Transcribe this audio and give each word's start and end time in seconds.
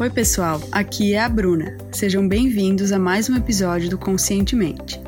Oi, 0.00 0.10
pessoal, 0.10 0.62
aqui 0.70 1.14
é 1.14 1.20
a 1.20 1.28
Bruna. 1.28 1.76
Sejam 1.90 2.28
bem-vindos 2.28 2.92
a 2.92 3.00
mais 3.00 3.28
um 3.28 3.34
episódio 3.34 3.90
do 3.90 3.98
Conscientemente. 3.98 5.00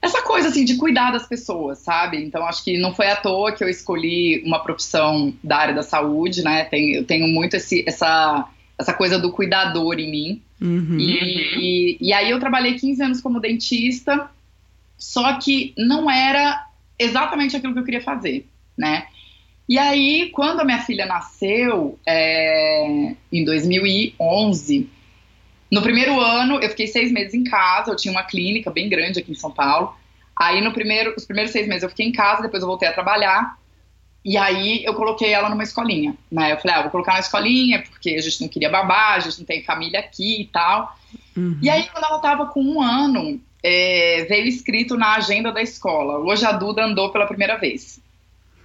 essa 0.00 0.22
coisa 0.22 0.48
assim 0.48 0.64
de 0.64 0.76
cuidar 0.76 1.10
das 1.10 1.26
pessoas, 1.26 1.78
sabe? 1.78 2.22
Então 2.22 2.46
acho 2.46 2.62
que 2.62 2.78
não 2.78 2.94
foi 2.94 3.08
à 3.08 3.16
toa 3.16 3.50
que 3.50 3.64
eu 3.64 3.68
escolhi 3.68 4.40
uma 4.46 4.62
profissão 4.62 5.34
da 5.42 5.56
área 5.56 5.74
da 5.74 5.82
saúde, 5.82 6.42
né? 6.42 6.64
Tenho, 6.66 6.98
eu 6.98 7.04
tenho 7.04 7.26
muito 7.26 7.56
esse, 7.56 7.84
essa 7.84 8.48
essa 8.78 8.92
coisa 8.92 9.18
do 9.18 9.32
cuidador 9.32 9.98
em 9.98 10.10
mim. 10.10 10.42
Uhum. 10.60 10.98
E, 11.00 11.96
e, 11.96 11.98
e 12.00 12.12
aí 12.12 12.30
eu 12.30 12.38
trabalhei 12.38 12.74
15 12.74 13.02
anos 13.02 13.20
como 13.20 13.40
dentista, 13.40 14.30
só 14.96 15.36
que 15.40 15.74
não 15.76 16.08
era 16.08 16.64
exatamente 16.96 17.56
aquilo 17.56 17.72
que 17.72 17.80
eu 17.80 17.84
queria 17.84 18.02
fazer, 18.02 18.46
né? 18.78 19.06
E 19.68 19.78
aí, 19.78 20.30
quando 20.30 20.60
a 20.60 20.64
minha 20.64 20.82
filha 20.82 21.06
nasceu, 21.06 21.98
é, 22.06 23.14
em 23.32 23.44
2011, 23.44 24.90
no 25.70 25.80
primeiro 25.80 26.20
ano 26.20 26.60
eu 26.60 26.68
fiquei 26.68 26.86
seis 26.86 27.10
meses 27.10 27.32
em 27.32 27.44
casa, 27.44 27.90
eu 27.90 27.96
tinha 27.96 28.12
uma 28.12 28.24
clínica 28.24 28.70
bem 28.70 28.88
grande 28.88 29.20
aqui 29.20 29.32
em 29.32 29.36
São 29.36 29.50
Paulo. 29.50 29.94
Aí, 30.36 30.60
no 30.60 30.72
primeiro, 30.72 31.14
os 31.16 31.24
primeiros 31.24 31.52
seis 31.52 31.66
meses 31.68 31.82
eu 31.82 31.88
fiquei 31.88 32.06
em 32.06 32.12
casa, 32.12 32.42
depois 32.42 32.62
eu 32.62 32.68
voltei 32.68 32.88
a 32.88 32.92
trabalhar. 32.92 33.56
E 34.24 34.36
aí 34.36 34.84
eu 34.84 34.94
coloquei 34.94 35.32
ela 35.32 35.48
numa 35.48 35.62
escolinha, 35.62 36.16
né? 36.30 36.52
Eu 36.52 36.58
falei, 36.58 36.76
ah, 36.76 36.82
vou 36.82 36.90
colocar 36.90 37.14
na 37.14 37.20
escolinha, 37.20 37.82
porque 37.82 38.10
a 38.10 38.20
gente 38.20 38.40
não 38.40 38.48
queria 38.48 38.70
babar, 38.70 39.14
a 39.14 39.20
gente 39.20 39.38
não 39.38 39.46
tem 39.46 39.64
família 39.64 39.98
aqui 39.98 40.42
e 40.42 40.44
tal. 40.46 40.96
Uhum. 41.36 41.58
E 41.60 41.68
aí, 41.68 41.88
quando 41.88 42.04
ela 42.04 42.18
tava 42.20 42.46
com 42.46 42.62
um 42.62 42.80
ano, 42.80 43.40
é, 43.62 44.24
veio 44.28 44.46
escrito 44.46 44.96
na 44.96 45.14
agenda 45.14 45.50
da 45.50 45.62
escola, 45.62 46.18
hoje 46.18 46.44
a 46.44 46.52
Duda 46.52 46.84
andou 46.84 47.10
pela 47.10 47.26
primeira 47.26 47.56
vez. 47.56 48.00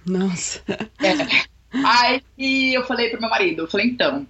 Nossa. 0.08 0.62
É. 0.68 1.48
Aí 1.84 2.74
eu 2.74 2.84
falei 2.86 3.10
pro 3.10 3.20
meu 3.20 3.28
marido, 3.28 3.62
eu 3.62 3.68
falei, 3.68 3.86
então, 3.86 4.26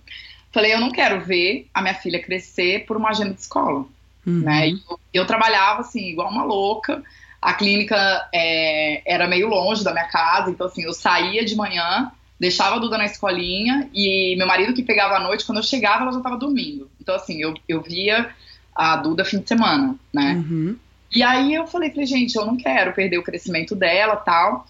falei, 0.53 0.75
eu 0.75 0.81
não 0.81 0.91
quero 0.91 1.21
ver 1.21 1.69
a 1.73 1.81
minha 1.81 1.95
filha 1.95 2.23
crescer 2.23 2.85
por 2.85 2.97
uma 2.97 3.11
agenda 3.11 3.33
de 3.33 3.41
escola. 3.41 3.87
Uhum. 4.27 4.41
Né? 4.41 4.71
Eu, 4.71 5.01
eu, 5.15 5.27
trabalhava 5.27 5.81
assim, 5.81 6.11
igual 6.11 6.31
uma 6.31 6.45
louca. 6.45 7.03
A 7.41 7.55
clínica 7.55 8.29
é, 8.35 9.03
era 9.07 9.29
meio 9.29 9.49
longe 9.49 9.85
da 9.85 9.93
minha 9.93 10.09
casa, 10.09 10.51
então 10.51 10.67
assim, 10.67 10.83
eu 10.83 10.93
saía 10.93 11.45
de 11.45 11.55
manhã, 11.55 12.11
deixava 12.39 12.77
a 12.77 12.79
Duda 12.81 12.99
na 12.99 13.05
escolinha 13.05 13.89
e 13.95 14.35
meu 14.37 14.47
marido 14.47 14.75
que 14.75 14.83
pegava 14.83 15.17
à 15.17 15.21
noite, 15.21 15.47
quando 15.47 15.59
eu 15.59 15.65
chegava, 15.65 16.03
ela 16.03 16.13
já 16.13 16.19
estava 16.19 16.37
dormindo. 16.37 16.91
Então, 17.01 17.15
assim, 17.15 17.41
eu, 17.41 17.55
eu 17.69 17.81
via 17.81 18.31
a 18.75 18.97
Duda 18.97 19.25
fim 19.25 19.39
de 19.39 19.49
semana, 19.49 19.95
né? 20.13 20.35
Uhum. 20.35 20.77
E 21.15 21.23
aí 21.23 21.55
eu 21.55 21.67
falei, 21.67 21.91
falei, 21.91 22.07
gente, 22.07 22.37
eu 22.37 22.45
não 22.45 22.57
quero 22.57 22.93
perder 22.93 23.19
o 23.19 23.23
crescimento 23.23 23.75
dela 23.75 24.17
tal. 24.17 24.67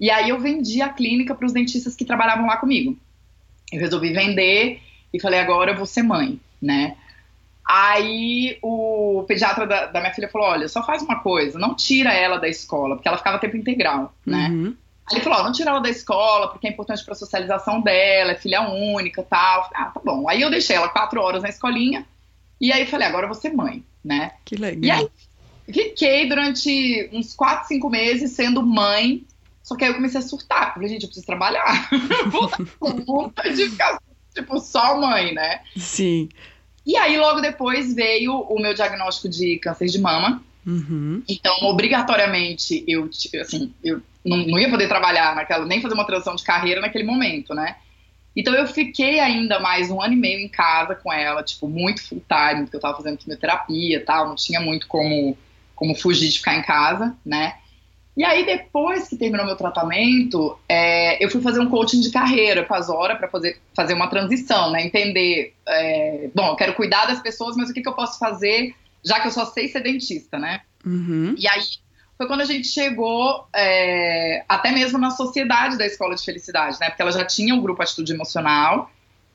E 0.00 0.10
aí 0.10 0.28
eu 0.28 0.38
vendi 0.38 0.80
a 0.80 0.88
clínica 0.88 1.34
para 1.34 1.46
os 1.46 1.52
dentistas 1.52 1.94
que 1.94 2.04
trabalhavam 2.04 2.46
lá 2.46 2.56
comigo. 2.56 2.96
Eu 3.72 3.80
resolvi 3.80 4.12
vender 4.12 4.80
e 5.12 5.20
falei, 5.20 5.40
agora 5.40 5.72
eu 5.72 5.76
vou 5.76 5.86
ser 5.86 6.02
mãe, 6.02 6.40
né? 6.60 6.96
Aí 7.68 8.58
o 8.62 9.24
pediatra 9.28 9.66
da, 9.66 9.86
da, 9.86 10.00
minha 10.00 10.14
filha 10.14 10.28
falou: 10.30 10.48
olha, 10.48 10.68
só 10.68 10.82
faz 10.82 11.02
uma 11.02 11.20
coisa, 11.20 11.58
não 11.58 11.74
tira 11.74 12.14
ela 12.14 12.38
da 12.38 12.48
escola, 12.48 12.96
porque 12.96 13.06
ela 13.06 13.18
ficava 13.18 13.38
tempo 13.38 13.58
integral, 13.58 14.14
né? 14.24 14.48
Uhum. 14.48 14.74
Aí 15.06 15.16
ele 15.16 15.20
falou: 15.20 15.44
não 15.44 15.52
tira 15.52 15.70
ela 15.70 15.80
da 15.80 15.90
escola, 15.90 16.48
porque 16.48 16.66
é 16.66 16.70
importante 16.70 17.04
para 17.04 17.12
a 17.12 17.16
socialização 17.16 17.82
dela, 17.82 18.32
é 18.32 18.36
filha 18.36 18.62
única 18.62 19.22
tal. 19.22 19.64
Falei, 19.64 19.86
ah, 19.86 19.90
tá 19.90 20.00
bom. 20.02 20.26
Aí 20.26 20.40
eu 20.40 20.50
deixei 20.50 20.76
ela 20.76 20.88
quatro 20.88 21.20
horas 21.20 21.42
na 21.42 21.50
escolinha, 21.50 22.06
e 22.58 22.72
aí 22.72 22.86
falei: 22.86 23.06
agora 23.06 23.24
eu 23.24 23.28
vou 23.28 23.38
ser 23.38 23.52
mãe, 23.52 23.84
né? 24.02 24.32
Que 24.46 24.56
legal. 24.56 24.82
E 24.82 24.90
aí 24.90 25.08
fiquei 25.70 26.26
durante 26.26 27.10
uns 27.12 27.34
quatro, 27.34 27.68
cinco 27.68 27.90
meses 27.90 28.32
sendo 28.32 28.62
mãe 28.62 29.26
só 29.68 29.76
que 29.76 29.84
aí 29.84 29.90
eu 29.90 29.96
comecei 29.96 30.18
a 30.18 30.22
surtar. 30.22 30.72
Falei, 30.72 30.88
gente, 30.88 31.02
eu 31.02 31.08
preciso 31.08 31.26
trabalhar. 31.26 31.90
Vou 32.32 33.30
de 33.54 33.68
ficar, 33.68 34.00
tipo, 34.34 34.58
só 34.60 34.98
mãe, 34.98 35.34
né? 35.34 35.60
Sim. 35.76 36.30
E 36.86 36.96
aí, 36.96 37.18
logo 37.18 37.42
depois, 37.42 37.94
veio 37.94 38.32
o 38.32 38.58
meu 38.58 38.72
diagnóstico 38.72 39.28
de 39.28 39.58
câncer 39.58 39.88
de 39.88 39.98
mama. 39.98 40.42
Uhum. 40.66 41.22
Então, 41.28 41.54
obrigatoriamente, 41.64 42.82
eu, 42.88 43.10
assim, 43.42 43.74
eu 43.84 44.00
não, 44.24 44.38
não, 44.38 44.58
ia 44.58 44.70
poder 44.70 44.88
trabalhar 44.88 45.36
naquela, 45.36 45.66
nem 45.66 45.82
fazer 45.82 45.92
uma 45.92 46.06
transição 46.06 46.34
de 46.34 46.44
carreira 46.44 46.80
naquele 46.80 47.04
momento, 47.04 47.52
né? 47.52 47.76
Então, 48.34 48.54
eu 48.54 48.66
fiquei 48.66 49.20
ainda 49.20 49.60
mais 49.60 49.90
um 49.90 50.00
ano 50.00 50.14
e 50.14 50.16
meio 50.16 50.40
em 50.40 50.48
casa 50.48 50.94
com 50.94 51.12
ela, 51.12 51.42
tipo, 51.42 51.68
muito 51.68 52.02
full 52.08 52.24
time, 52.26 52.62
porque 52.62 52.76
eu 52.76 52.80
tava 52.80 52.96
fazendo 52.96 53.18
quimioterapia 53.18 53.98
e 53.98 54.00
tal, 54.00 54.28
não 54.28 54.34
tinha 54.34 54.62
muito 54.62 54.88
como, 54.88 55.36
como 55.74 55.94
fugir 55.94 56.30
de 56.30 56.38
ficar 56.38 56.56
em 56.56 56.62
casa, 56.62 57.14
né? 57.22 57.56
E 58.18 58.24
aí, 58.24 58.44
depois 58.44 59.06
que 59.06 59.16
terminou 59.16 59.46
meu 59.46 59.54
tratamento, 59.54 60.58
é, 60.68 61.24
eu 61.24 61.30
fui 61.30 61.40
fazer 61.40 61.60
um 61.60 61.70
coaching 61.70 62.00
de 62.00 62.10
carreira 62.10 62.64
com 62.64 62.74
a 62.74 62.80
Zora 62.80 63.14
para 63.14 63.28
fazer, 63.28 63.60
fazer 63.72 63.94
uma 63.94 64.08
transição, 64.08 64.72
né? 64.72 64.84
Entender, 64.84 65.54
é, 65.64 66.28
bom, 66.34 66.48
eu 66.48 66.56
quero 66.56 66.74
cuidar 66.74 67.06
das 67.06 67.20
pessoas, 67.20 67.54
mas 67.56 67.70
o 67.70 67.72
que, 67.72 67.80
que 67.80 67.88
eu 67.88 67.94
posso 67.94 68.18
fazer, 68.18 68.74
já 69.04 69.20
que 69.20 69.28
eu 69.28 69.30
só 69.30 69.46
sei 69.46 69.68
ser 69.68 69.84
dentista, 69.84 70.36
né? 70.36 70.62
Uhum. 70.84 71.36
E 71.38 71.46
aí, 71.46 71.60
foi 72.16 72.26
quando 72.26 72.40
a 72.40 72.44
gente 72.44 72.66
chegou 72.66 73.46
é, 73.54 74.44
até 74.48 74.72
mesmo 74.72 74.98
na 74.98 75.10
sociedade 75.10 75.78
da 75.78 75.86
Escola 75.86 76.16
de 76.16 76.24
Felicidade, 76.24 76.76
né? 76.80 76.88
Porque 76.88 77.02
ela 77.02 77.12
já 77.12 77.24
tinha 77.24 77.54
um 77.54 77.62
grupo 77.62 77.80
Atitude 77.80 78.12
Emocional. 78.12 78.90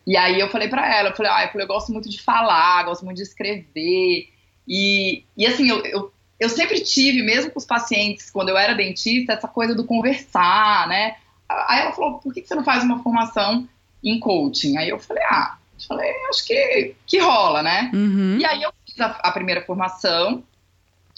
E 0.06 0.18
aí 0.18 0.38
eu 0.38 0.50
falei 0.50 0.68
para 0.68 0.94
ela, 0.94 1.12
eu 1.12 1.16
falei, 1.16 1.32
ah, 1.32 1.46
eu, 1.46 1.52
falei, 1.54 1.64
eu 1.64 1.70
gosto 1.70 1.94
muito 1.94 2.10
de 2.10 2.22
falar, 2.22 2.84
gosto 2.84 3.06
muito 3.06 3.16
de 3.16 3.24
escrever. 3.24 4.28
E, 4.68 5.24
e 5.38 5.46
assim, 5.46 5.70
eu, 5.70 5.86
eu 5.86 6.13
eu 6.44 6.50
sempre 6.50 6.82
tive, 6.82 7.22
mesmo 7.22 7.52
com 7.52 7.60
os 7.60 7.66
pacientes, 7.66 8.30
quando 8.30 8.50
eu 8.50 8.58
era 8.58 8.74
dentista, 8.74 9.32
essa 9.34 9.48
coisa 9.48 9.74
do 9.74 9.86
conversar, 9.86 10.90
né? 10.90 11.16
Aí 11.50 11.80
ela 11.82 11.94
falou, 11.94 12.20
por 12.20 12.34
que 12.34 12.46
você 12.46 12.54
não 12.54 12.66
faz 12.66 12.84
uma 12.84 13.02
formação 13.02 13.66
em 14.04 14.20
coaching? 14.20 14.78
Aí 14.78 14.90
eu 14.90 15.00
falei, 15.00 15.24
ah, 15.24 15.56
eu 15.80 15.88
falei, 15.88 16.12
acho 16.30 16.46
que, 16.46 16.96
que 17.06 17.20
rola, 17.20 17.64
né? 17.64 17.90
Uhum. 17.94 18.38
E 18.40 18.46
aí 18.46 18.62
eu 18.62 18.74
fiz 18.86 19.00
a, 19.00 19.06
a 19.06 19.32
primeira 19.32 19.62
formação, 19.62 20.44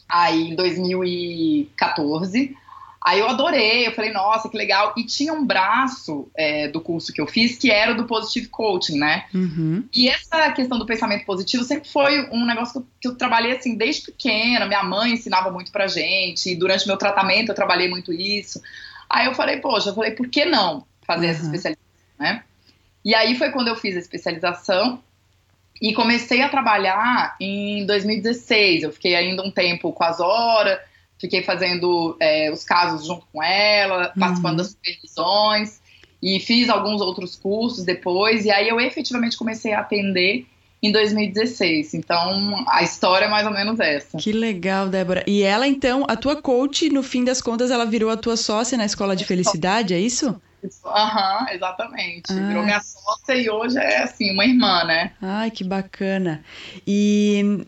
aí 0.07 0.51
em 0.51 0.55
2014, 0.55 2.55
Aí 3.05 3.19
eu 3.19 3.29
adorei, 3.29 3.85
eu 3.85 3.91
falei, 3.91 4.11
nossa, 4.11 4.49
que 4.49 4.57
legal. 4.57 4.91
E 4.97 5.03
tinha 5.03 5.31
um 5.31 5.45
braço 5.45 6.27
é, 6.35 6.67
do 6.67 6.81
curso 6.81 7.13
que 7.13 7.21
eu 7.21 7.27
fiz 7.27 7.55
que 7.55 7.69
era 7.69 7.93
do 7.93 8.05
Positive 8.05 8.47
Coaching, 8.47 8.97
né? 8.97 9.25
Uhum. 9.31 9.87
E 9.93 10.09
essa 10.09 10.51
questão 10.53 10.79
do 10.79 10.87
pensamento 10.87 11.23
positivo 11.23 11.63
sempre 11.63 11.87
foi 11.87 12.27
um 12.31 12.43
negócio 12.47 12.83
que 12.99 13.07
eu, 13.07 13.15
trabalhei 13.15 13.55
assim 13.55 13.75
desde 13.75 14.07
pequena. 14.07 14.65
Minha 14.65 14.81
mãe 14.81 15.13
ensinava 15.13 15.51
muito 15.51 15.71
pra 15.71 15.85
gente. 15.85 16.49
E 16.49 16.55
durante 16.55 16.87
meu 16.87 16.97
tratamento 16.97 17.49
eu 17.49 17.55
trabalhei 17.55 17.87
muito 17.87 18.11
isso. 18.11 18.59
Aí 19.07 19.27
eu 19.27 19.35
falei, 19.35 19.57
poxa, 19.57 19.91
eu 19.91 19.93
falei, 19.93 20.09
por 20.09 20.27
que 20.27 20.43
não 20.43 20.83
fazer 21.05 21.27
uhum. 21.27 21.31
essa 21.31 21.43
especialização, 21.43 21.85
né? 22.17 22.43
E 23.03 23.13
aí 23.13 23.37
foi 23.37 23.51
quando 23.51 23.67
eu 23.67 23.75
fiz 23.75 23.95
a 23.95 23.99
especialização 23.99 24.99
e 25.79 25.93
comecei 25.93 26.41
a 26.41 26.49
trabalhar 26.49 27.35
em 27.39 27.85
2016. 27.85 28.81
Eu 28.81 28.91
fiquei 28.91 29.15
ainda 29.15 29.43
um 29.43 29.51
tempo 29.51 29.93
com 29.93 30.03
as 30.03 30.19
horas 30.19 30.79
Fiquei 31.25 31.41
fazendo 31.41 32.15
é, 32.19 32.51
os 32.51 32.63
casos 32.63 33.07
junto 33.07 33.25
com 33.33 33.41
ela, 33.41 34.13
participando 34.17 34.51
uhum. 34.51 34.57
das 34.57 34.67
supervisões. 34.67 35.81
e 36.21 36.39
fiz 36.39 36.69
alguns 36.69 37.01
outros 37.01 37.35
cursos 37.35 37.83
depois, 37.83 38.45
e 38.45 38.51
aí 38.51 38.69
eu 38.69 38.79
efetivamente 38.79 39.35
comecei 39.35 39.73
a 39.73 39.79
atender 39.79 40.45
em 40.83 40.91
2016. 40.91 41.95
Então, 41.95 42.63
a 42.67 42.83
história 42.83 43.25
é 43.25 43.27
mais 43.27 43.47
ou 43.47 43.51
menos 43.51 43.79
essa. 43.79 44.19
Que 44.19 44.31
legal, 44.31 44.87
Débora. 44.87 45.23
E 45.25 45.41
ela, 45.41 45.67
então, 45.67 46.05
a 46.07 46.15
tua 46.15 46.39
coach, 46.39 46.89
no 46.89 47.01
fim 47.01 47.23
das 47.23 47.41
contas, 47.41 47.71
ela 47.71 47.85
virou 47.85 48.11
a 48.11 48.17
tua 48.17 48.37
sócia 48.37 48.77
na 48.77 48.85
Escola 48.85 49.15
de 49.15 49.25
Felicidade, 49.25 49.95
é 49.95 49.99
isso? 49.99 50.39
Aham, 50.85 51.39
uhum, 51.41 51.49
exatamente. 51.49 52.31
Ah. 52.31 52.47
Virou 52.47 52.63
minha 52.63 52.81
sócia 52.81 53.33
e 53.33 53.49
hoje 53.49 53.79
é, 53.79 54.03
assim, 54.03 54.31
uma 54.31 54.45
irmã, 54.45 54.83
né? 54.83 55.11
Ai, 55.19 55.49
que 55.49 55.63
bacana. 55.63 56.43
E 56.85 57.65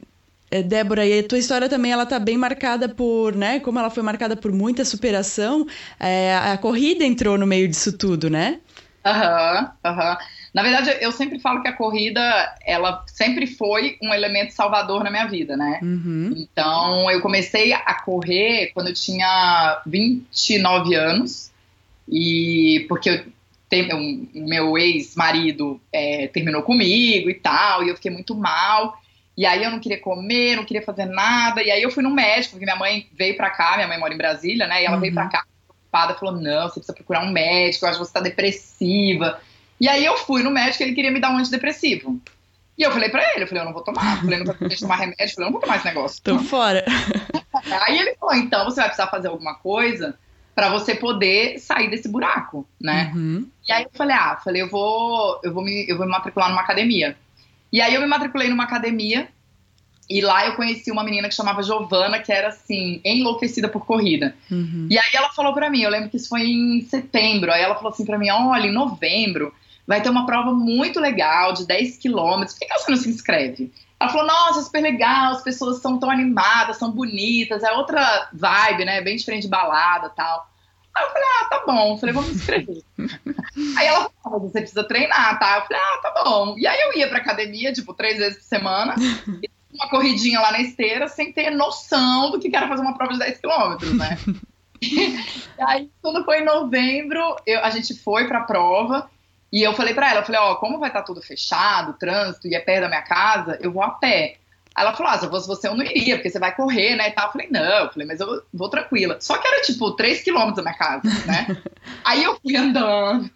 Débora, 0.49 1.05
e 1.05 1.19
a 1.19 1.27
tua 1.27 1.38
história 1.38 1.67
também 1.67 1.91
ela 1.91 2.05
tá 2.05 2.19
bem 2.19 2.38
marcada 2.38 2.88
por, 2.88 3.35
né? 3.35 3.59
Como 3.59 3.77
ela 3.79 3.89
foi 3.89 4.01
marcada 4.01 4.35
por 4.35 4.51
muita 4.51 4.85
superação, 4.85 5.67
é, 5.99 6.35
a 6.35 6.57
corrida 6.57 7.03
entrou 7.03 7.38
no 7.38 7.45
meio 7.45 7.67
disso 7.67 7.97
tudo, 7.97 8.29
né? 8.29 8.59
Aham, 9.05 9.61
uhum, 9.61 9.91
aham. 9.91 10.11
Uhum. 10.11 10.17
Na 10.53 10.63
verdade, 10.63 10.97
eu 11.01 11.11
sempre 11.11 11.39
falo 11.39 11.61
que 11.61 11.67
a 11.67 11.73
corrida, 11.73 12.21
ela 12.65 13.03
sempre 13.07 13.45
foi 13.45 13.97
um 14.01 14.11
elemento 14.11 14.53
salvador 14.53 15.03
na 15.03 15.11
minha 15.11 15.27
vida, 15.27 15.55
né? 15.55 15.79
Uhum. 15.83 16.33
Então, 16.35 17.11
eu 17.11 17.21
comecei 17.21 17.73
a 17.73 18.01
correr 18.01 18.71
quando 18.73 18.88
eu 18.88 18.94
tinha 18.94 19.81
29 19.85 20.95
anos, 20.95 21.51
e 22.09 22.85
porque 22.89 23.09
eu 23.09 23.25
o 24.33 24.47
meu 24.47 24.77
ex-marido 24.77 25.79
é, 25.91 26.27
terminou 26.27 26.63
comigo 26.63 27.29
e 27.29 27.33
tal, 27.33 27.83
e 27.83 27.89
eu 27.89 27.95
fiquei 27.95 28.09
muito 28.09 28.33
mal. 28.33 28.97
E 29.37 29.45
aí 29.45 29.63
eu 29.63 29.69
não 29.69 29.79
queria 29.79 29.99
comer, 30.01 30.55
não 30.55 30.65
queria 30.65 30.81
fazer 30.81 31.05
nada. 31.05 31.61
E 31.61 31.69
aí 31.69 31.83
eu 31.83 31.91
fui 31.91 32.01
no 32.01 32.09
médico, 32.09 32.53
porque 32.53 32.65
minha 32.65 32.75
mãe 32.75 33.07
veio 33.13 33.37
pra 33.37 33.51
cá, 33.51 33.75
minha 33.75 33.87
mãe 33.87 33.99
mora 33.99 34.13
em 34.13 34.17
Brasília, 34.17 34.65
né? 34.65 34.81
E 34.81 34.85
ela 34.85 34.95
uhum. 34.95 35.01
veio 35.01 35.13
pra 35.13 35.25
uhum. 35.25 35.29
cá 35.29 35.45
preocupada, 35.67 36.15
falou: 36.15 36.41
não, 36.41 36.63
você 36.63 36.79
precisa 36.79 36.93
procurar 36.93 37.23
um 37.23 37.31
médico, 37.31 37.85
eu 37.85 37.89
acho 37.89 37.99
que 37.99 38.05
você 38.05 38.13
tá 38.13 38.19
depressiva. 38.19 39.39
E 39.79 39.87
aí 39.87 40.03
eu 40.03 40.17
fui 40.17 40.41
no 40.41 40.49
médico, 40.49 40.81
ele 40.81 40.95
queria 40.95 41.11
me 41.11 41.19
dar 41.19 41.29
um 41.29 41.37
antidepressivo. 41.37 42.19
E 42.75 42.83
eu 42.83 42.91
falei 42.91 43.09
pra 43.09 43.23
ele, 43.33 43.43
eu 43.43 43.47
falei, 43.47 43.61
eu 43.61 43.65
não 43.65 43.73
vou 43.73 43.83
tomar. 43.83 44.17
Eu 44.17 44.21
falei, 44.21 44.39
não 44.39 44.45
vou 44.45 44.55
tomar 44.55 44.95
remédio, 44.95 45.23
eu 45.23 45.29
falei, 45.29 45.35
eu 45.37 45.45
não 45.45 45.51
vou 45.51 45.61
tomar 45.61 45.75
esse 45.77 45.85
negócio. 45.85 46.21
Tô 46.23 46.39
fora. 46.39 46.85
Aí 47.87 47.97
ele 47.97 48.15
falou, 48.15 48.35
então 48.35 48.65
você 48.65 48.81
vai 48.81 48.89
precisar 48.89 49.07
fazer 49.07 49.27
alguma 49.27 49.55
coisa 49.55 50.17
para 50.53 50.69
você 50.69 50.95
poder 50.95 51.59
sair 51.59 51.89
desse 51.89 52.07
buraco, 52.07 52.67
né? 52.81 53.11
Uhum. 53.13 53.47
E 53.67 53.71
aí 53.71 53.83
eu 53.83 53.91
falei, 53.93 54.15
ah, 54.15 54.39
falei, 54.43 54.63
eu 54.63 54.67
vou, 54.67 55.39
eu 55.43 55.53
vou 55.53 55.63
me, 55.63 55.87
eu 55.87 55.95
vou 55.95 56.05
me 56.07 56.11
matricular 56.11 56.49
numa 56.49 56.61
academia. 56.61 57.15
E 57.71 57.81
aí 57.81 57.93
eu 57.93 58.01
me 58.01 58.07
matriculei 58.07 58.49
numa 58.49 58.63
academia 58.63 59.27
e 60.09 60.21
lá 60.21 60.45
eu 60.45 60.55
conheci 60.55 60.89
uma 60.89 61.03
menina 61.03 61.27
que 61.27 61.35
chamava 61.35 61.61
Giovana, 61.61 62.19
que 62.19 62.31
era 62.31 62.47
assim, 62.47 63.01
enlouquecida 63.03 63.67
por 63.67 63.85
corrida. 63.85 64.35
Uhum. 64.49 64.87
E 64.89 64.97
aí 64.97 65.09
ela 65.13 65.29
falou 65.29 65.53
para 65.53 65.69
mim, 65.69 65.81
eu 65.81 65.89
lembro 65.89 66.09
que 66.09 66.17
isso 66.17 66.29
foi 66.29 66.43
em 66.43 66.81
setembro, 66.81 67.51
aí 67.51 67.61
ela 67.61 67.75
falou 67.75 67.91
assim 67.91 68.05
para 68.05 68.17
mim, 68.17 68.29
olha, 68.29 68.67
em 68.67 68.73
novembro 68.73 69.53
vai 69.85 70.01
ter 70.01 70.09
uma 70.09 70.25
prova 70.25 70.53
muito 70.53 70.99
legal 70.99 71.53
de 71.53 71.65
10 71.65 71.97
quilômetros, 71.97 72.57
por 72.57 72.67
que 72.67 72.73
você 72.73 72.91
não 72.91 72.97
se 72.97 73.09
inscreve? 73.09 73.71
Ela 73.99 74.11
falou, 74.11 74.27
nossa, 74.27 74.61
super 74.61 74.81
legal, 74.81 75.31
as 75.33 75.41
pessoas 75.41 75.81
são 75.81 75.97
tão 75.97 76.11
animadas, 76.11 76.77
são 76.77 76.91
bonitas, 76.91 77.63
é 77.63 77.71
outra 77.71 78.29
vibe, 78.31 78.85
né, 78.85 79.01
bem 79.01 79.15
diferente 79.15 79.43
de 79.43 79.49
balada 79.49 80.09
tal. 80.09 80.49
Aí 80.97 81.03
eu 81.03 81.09
falei, 81.11 81.27
ah, 81.27 81.45
tá 81.45 81.63
bom. 81.65 81.94
Eu 81.94 81.97
falei, 81.97 82.15
me 82.15 82.31
inscrever. 82.31 82.81
aí 83.77 83.88
ela 83.88 84.09
falou, 84.23 84.39
você 84.39 84.61
precisa 84.61 84.83
treinar, 84.83 85.38
tá? 85.39 85.57
Eu 85.57 85.61
falei, 85.67 85.81
ah, 85.81 85.99
tá 86.01 86.23
bom. 86.23 86.55
E 86.57 86.65
aí 86.65 86.79
eu 86.81 86.97
ia 86.97 87.07
pra 87.07 87.19
academia, 87.19 87.71
tipo, 87.71 87.94
três 87.94 88.17
vezes 88.17 88.39
por 88.39 88.45
semana, 88.45 88.95
uma 89.71 89.89
corridinha 89.89 90.39
lá 90.39 90.51
na 90.51 90.61
esteira, 90.61 91.07
sem 91.07 91.31
ter 91.31 91.51
noção 91.51 92.31
do 92.31 92.39
que 92.39 92.55
era 92.55 92.67
fazer 92.67 92.81
uma 92.81 92.97
prova 92.97 93.13
de 93.13 93.19
10 93.19 93.39
quilômetros, 93.39 93.94
né? 93.94 94.17
e 94.81 95.61
aí, 95.61 95.89
quando 96.01 96.25
foi 96.25 96.41
em 96.41 96.45
novembro, 96.45 97.35
eu, 97.45 97.63
a 97.63 97.69
gente 97.69 97.94
foi 97.94 98.27
pra 98.27 98.41
prova, 98.41 99.09
e 99.51 99.61
eu 99.61 99.73
falei 99.73 99.94
pra 99.94 100.09
ela, 100.09 100.21
eu 100.21 100.25
falei, 100.25 100.41
ó, 100.41 100.55
como 100.55 100.79
vai 100.79 100.89
estar 100.89 101.01
tá 101.01 101.05
tudo 101.05 101.21
fechado, 101.21 101.94
trânsito, 101.94 102.47
e 102.47 102.55
é 102.55 102.59
perto 102.59 102.81
da 102.81 102.89
minha 102.89 103.01
casa, 103.03 103.57
eu 103.61 103.71
vou 103.71 103.83
a 103.83 103.91
pé. 103.91 104.38
Ela 104.77 104.94
falou, 104.94 105.12
ah, 105.12 105.18
se 105.18 105.25
eu 105.25 105.29
fosse 105.31 105.47
você 105.47 105.68
eu 105.68 105.75
não 105.75 105.83
iria, 105.83 106.15
porque 106.15 106.29
você 106.29 106.38
vai 106.38 106.56
correr, 106.56 106.95
né, 106.95 107.09
e 107.09 107.12
tal. 107.12 107.25
Eu 107.25 107.31
falei, 107.31 107.47
não, 107.50 107.62
eu 107.62 107.89
falei, 107.89 108.07
mas 108.07 108.19
eu 108.19 108.44
vou 108.53 108.69
tranquila. 108.69 109.18
Só 109.19 109.38
que 109.38 109.47
era, 109.47 109.62
tipo, 109.63 109.91
3 109.91 110.21
quilômetros 110.21 110.57
da 110.57 110.62
minha 110.62 110.75
casa, 110.75 111.01
né? 111.25 111.57
Aí 112.06 112.24
eu 112.24 112.39
fui 112.39 112.56
andando. 112.56 113.29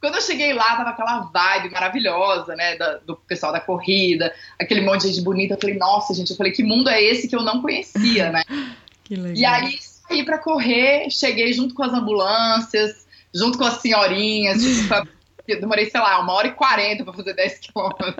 Quando 0.00 0.16
eu 0.16 0.20
cheguei 0.20 0.52
lá, 0.52 0.76
tava 0.76 0.90
aquela 0.90 1.20
vibe 1.20 1.70
maravilhosa, 1.70 2.54
né, 2.54 2.76
da, 2.76 2.98
do 2.98 3.16
pessoal 3.16 3.52
da 3.52 3.60
corrida, 3.60 4.34
aquele 4.60 4.80
monte 4.80 5.02
de 5.02 5.08
gente 5.08 5.22
bonita. 5.22 5.54
Eu 5.54 5.60
falei, 5.60 5.78
nossa, 5.78 6.12
gente, 6.12 6.30
eu 6.30 6.36
falei, 6.36 6.52
que 6.52 6.62
mundo 6.62 6.90
é 6.90 7.02
esse 7.02 7.26
que 7.28 7.36
eu 7.36 7.42
não 7.42 7.62
conhecia, 7.62 8.30
né? 8.30 8.42
que 9.02 9.16
legal. 9.16 9.34
E 9.34 9.44
aí 9.44 9.78
saí 9.80 10.24
pra 10.24 10.38
correr, 10.38 11.08
cheguei 11.08 11.52
junto 11.52 11.74
com 11.74 11.84
as 11.84 11.94
ambulâncias, 11.94 13.06
junto 13.32 13.56
com 13.56 13.64
as 13.64 13.80
senhorinhas, 13.80 14.60
tipo, 14.62 15.08
eu 15.48 15.60
demorei, 15.60 15.90
sei 15.90 16.00
lá, 16.00 16.20
uma 16.20 16.32
hora 16.32 16.48
e 16.48 16.52
quarenta 16.52 17.04
pra 17.04 17.12
fazer 17.12 17.34
10 17.34 17.58
quilômetros. 17.58 18.14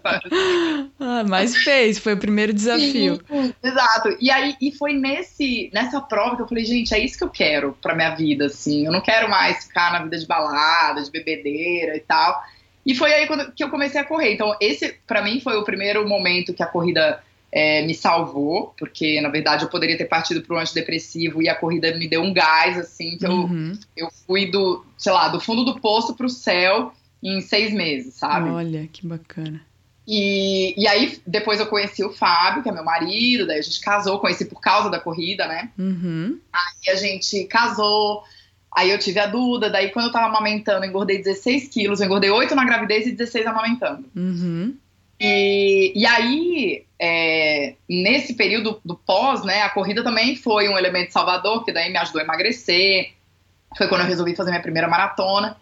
Ah, 0.99 1.25
mas 1.27 1.57
fez, 1.57 1.99
foi 1.99 2.15
o 2.15 2.19
primeiro 2.19 2.53
desafio. 2.53 3.21
Sim, 3.29 3.55
exato. 3.63 4.17
E 4.21 4.31
aí, 4.31 4.57
e 4.61 4.73
foi 4.73 4.93
nesse, 4.93 5.71
nessa 5.73 6.01
prova 6.01 6.37
que 6.37 6.43
eu 6.43 6.49
falei, 6.49 6.65
gente, 6.65 6.95
é 6.95 6.99
isso 6.99 7.19
que 7.19 7.25
eu 7.25 7.31
quero 7.31 7.77
pra 7.81 7.95
minha 7.95 8.15
vida, 8.15 8.47
assim. 8.47 8.87
Eu 8.87 8.93
não 8.93 9.01
quero 9.01 9.29
mais 9.29 9.65
ficar 9.65 9.93
na 9.93 10.03
vida 10.03 10.19
de 10.19 10.27
balada, 10.27 11.03
de 11.03 11.11
bebedeira 11.11 11.97
e 11.97 12.01
tal. 12.01 12.43
E 12.85 12.95
foi 12.95 13.13
aí 13.13 13.27
quando, 13.27 13.53
que 13.53 13.63
eu 13.63 13.71
comecei 13.71 14.01
a 14.01 14.05
correr. 14.05 14.33
Então, 14.33 14.57
esse, 14.61 14.97
para 15.07 15.23
mim, 15.23 15.41
foi 15.41 15.57
o 15.57 15.65
primeiro 15.65 16.09
momento 16.09 16.55
que 16.55 16.63
a 16.63 16.67
corrida 16.67 17.23
é, 17.53 17.85
me 17.85 17.95
salvou, 17.95 18.75
porque 18.79 19.21
na 19.21 19.29
verdade 19.29 19.65
eu 19.65 19.69
poderia 19.69 19.97
ter 19.99 20.07
partido 20.07 20.41
para 20.43 20.57
o 20.57 20.59
antidepressivo 20.59 21.43
e 21.43 21.49
a 21.49 21.55
corrida 21.55 21.95
me 21.97 22.09
deu 22.09 22.23
um 22.23 22.33
gás, 22.33 22.79
assim, 22.79 23.19
que 23.19 23.27
uhum. 23.27 23.79
eu, 23.95 24.07
eu 24.07 24.11
fui 24.27 24.51
do, 24.51 24.85
sei 24.97 25.13
lá, 25.13 25.29
do 25.29 25.39
fundo 25.39 25.65
do 25.65 25.79
poço 25.79 26.15
para 26.15 26.27
o 26.27 26.31
céu 26.31 26.93
em 27.23 27.41
seis 27.41 27.73
meses, 27.73 28.15
sabe? 28.15 28.49
Olha, 28.51 28.89
que 28.93 29.07
bacana. 29.07 29.61
E, 30.07 30.75
e 30.77 30.87
aí, 30.89 31.21
depois 31.27 31.61
eu 31.61 31.67
conheci 31.67 32.05
o 32.05 32.13
Fábio, 32.13 32.63
que 32.63 32.69
é 32.69 32.73
meu 32.73 32.85
marido, 32.85 33.47
daí 33.47 33.59
a 33.59 33.63
gente 33.63 33.81
casou, 33.81 34.19
conheci 34.19 34.45
por 34.45 34.61
causa 34.61 34.91
da 34.91 34.99
corrida, 34.99 35.47
né? 35.47 35.71
Uhum. 35.79 36.41
Aí 36.53 36.93
a 36.93 36.97
gente 36.97 37.45
casou, 37.45 38.25
aí 38.75 38.91
eu 38.91 38.99
tive 38.99 39.21
a 39.21 39.27
Duda, 39.27 39.71
daí 39.71 39.91
quando 39.91 40.07
eu 40.07 40.13
tava 40.13 40.27
amamentando, 40.27 40.85
eu 40.85 40.89
engordei 40.89 41.19
16 41.19 41.69
quilos, 41.69 42.01
eu 42.01 42.07
engordei 42.07 42.31
8 42.31 42.55
na 42.55 42.65
gravidez 42.65 43.07
e 43.07 43.13
16 43.13 43.47
amamentando. 43.47 44.05
Uhum. 44.17 44.77
E, 45.21 45.93
e 45.95 46.05
aí, 46.05 46.85
é, 46.99 47.77
nesse 47.89 48.35
período 48.35 48.81
do 48.85 48.97
pós, 48.97 49.45
né, 49.45 49.63
a 49.63 49.71
corrida 49.71 50.03
também 50.03 50.35
foi 50.35 50.69
um 50.69 50.77
elemento 50.77 51.13
salvador, 51.13 51.65
que 51.65 51.73
daí 51.73 51.93
me 51.93 51.99
ajudou 51.99 52.21
a 52.21 52.25
emagrecer. 52.25 53.13
Foi 53.79 53.87
quando 53.87 54.01
eu 54.01 54.09
resolvi 54.09 54.35
fazer 54.35 54.51
minha 54.51 54.63
primeira 54.63 54.89
maratona. 54.89 55.57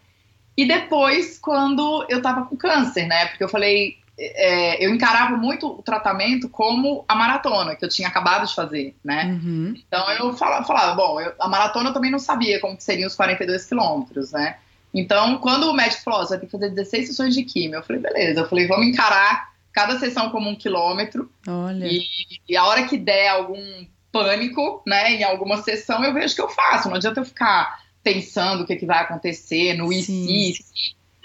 E 0.56 0.66
depois, 0.66 1.38
quando 1.38 2.04
eu 2.08 2.20
tava 2.20 2.44
com 2.44 2.56
câncer, 2.56 3.06
né? 3.06 3.26
Porque 3.26 3.44
eu 3.44 3.48
falei, 3.48 3.96
é, 4.18 4.84
eu 4.84 4.94
encarava 4.94 5.36
muito 5.36 5.66
o 5.66 5.82
tratamento 5.82 6.48
como 6.48 7.04
a 7.08 7.14
maratona 7.14 7.74
que 7.74 7.84
eu 7.84 7.88
tinha 7.88 8.08
acabado 8.08 8.46
de 8.46 8.54
fazer, 8.54 8.94
né? 9.02 9.26
Uhum. 9.26 9.74
Então 9.86 10.10
eu 10.12 10.32
falava, 10.34 10.64
falava 10.66 10.94
bom, 10.94 11.20
eu, 11.20 11.32
a 11.40 11.48
maratona 11.48 11.88
eu 11.88 11.94
também 11.94 12.10
não 12.10 12.18
sabia 12.18 12.60
como 12.60 12.76
seriam 12.78 13.06
os 13.06 13.14
42 13.14 13.64
quilômetros, 13.64 14.32
né? 14.32 14.56
Então, 14.92 15.38
quando 15.38 15.70
o 15.70 15.72
médico 15.72 16.02
falou, 16.02 16.20
oh, 16.20 16.24
você 16.24 16.30
vai 16.30 16.40
ter 16.40 16.46
que 16.46 16.52
fazer 16.52 16.70
16 16.70 17.06
sessões 17.06 17.34
de 17.34 17.44
químio, 17.44 17.76
eu 17.76 17.82
falei, 17.82 18.02
beleza. 18.02 18.40
Eu 18.40 18.48
falei, 18.48 18.66
vamos 18.66 18.88
encarar 18.88 19.50
cada 19.72 19.98
sessão 19.98 20.30
como 20.30 20.50
um 20.50 20.56
quilômetro. 20.56 21.30
Olha. 21.46 21.86
E, 21.86 22.02
e 22.48 22.56
a 22.56 22.64
hora 22.64 22.82
que 22.88 22.98
der 22.98 23.28
algum 23.28 23.86
pânico, 24.10 24.82
né, 24.84 25.12
em 25.12 25.22
alguma 25.22 25.62
sessão, 25.62 26.04
eu 26.04 26.12
vejo 26.12 26.34
que 26.34 26.40
eu 26.40 26.48
faço. 26.48 26.88
Não 26.88 26.96
adianta 26.96 27.20
eu 27.20 27.24
ficar 27.24 27.78
pensando 28.02 28.62
o 28.62 28.66
que, 28.66 28.76
que 28.76 28.86
vai 28.86 29.00
acontecer 29.00 29.74
no 29.74 29.92
IC. 29.92 30.54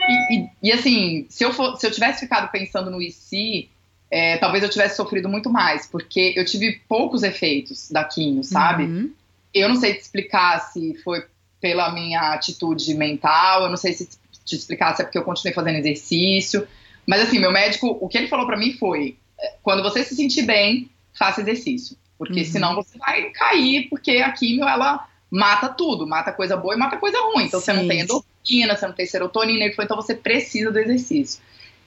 E, 0.08 0.36
e, 0.36 0.50
e, 0.63 0.72
assim, 0.72 1.25
se 1.29 1.44
eu, 1.44 1.53
for, 1.53 1.77
se 1.77 1.88
eu 1.88 1.91
tivesse 1.91 2.22
ficado 2.22 2.51
pensando 2.51 2.91
no 2.91 3.01
IC, 3.01 3.70
é, 4.12 4.38
talvez 4.38 4.63
eu 4.63 4.70
tivesse 4.70 4.96
sofrido 4.96 5.27
muito 5.27 5.50
mais, 5.50 5.88
porque 5.88 6.34
eu 6.36 6.46
tive 6.46 6.82
poucos 6.88 7.24
efeitos 7.24 7.89
da 7.89 8.03
quimio, 8.03 8.44
sabe? 8.44 8.84
Uhum. 8.84 9.12
Eu 9.53 9.70
não 9.70 9.75
sei 9.75 9.94
te 9.94 10.01
explicar 10.01 10.60
se 10.60 10.96
foi 11.03 11.25
pela 11.60 11.91
minha 11.91 12.34
atitude 12.34 12.94
mental, 12.94 13.63
eu 13.63 13.70
não 13.70 13.77
sei 13.77 13.94
se 13.94 14.08
te 14.44 14.55
explicar 14.55 14.96
se 14.96 15.01
é 15.01 15.05
porque 15.05 15.17
eu 15.17 15.24
continuei 15.24 15.53
fazendo 15.53 15.77
exercício, 15.77 16.67
mas 17.08 17.22
assim, 17.22 17.39
meu 17.39 17.51
médico, 17.51 17.98
o 18.00 18.08
que 18.08 18.17
ele 18.17 18.27
falou 18.27 18.46
para 18.46 18.58
mim 18.58 18.74
foi: 18.74 19.17
é, 19.39 19.55
quando 19.63 19.82
você 19.82 20.03
se 20.03 20.15
sentir 20.15 20.44
bem, 20.44 20.89
faça 21.17 21.41
exercício, 21.41 21.98
porque 22.17 22.41
uhum. 22.41 22.46
senão 22.46 22.75
você 22.75 22.98
vai 22.98 23.29
cair, 23.32 23.88
porque 23.89 24.17
a 24.17 24.32
quimio, 24.32 24.67
ela 24.67 25.08
mata 25.29 25.70
tudo, 25.70 26.08
mata 26.08 26.32
coisa 26.32 26.55
boa 26.55 26.75
e 26.75 26.77
mata 26.77 26.98
coisa 26.98 27.17
ruim. 27.20 27.46
Então 27.46 27.60
Sim. 27.60 27.65
você 27.65 27.74
não 27.74 27.88
tem 27.88 28.01
endorfina, 28.01 28.75
você 28.75 28.88
não 28.88 28.94
tem 28.94 29.05
serotonina, 29.05 29.65
então 29.65 29.96
você 29.96 30.15
precisa 30.15 30.72
do 30.72 30.79
exercício. 30.79 31.41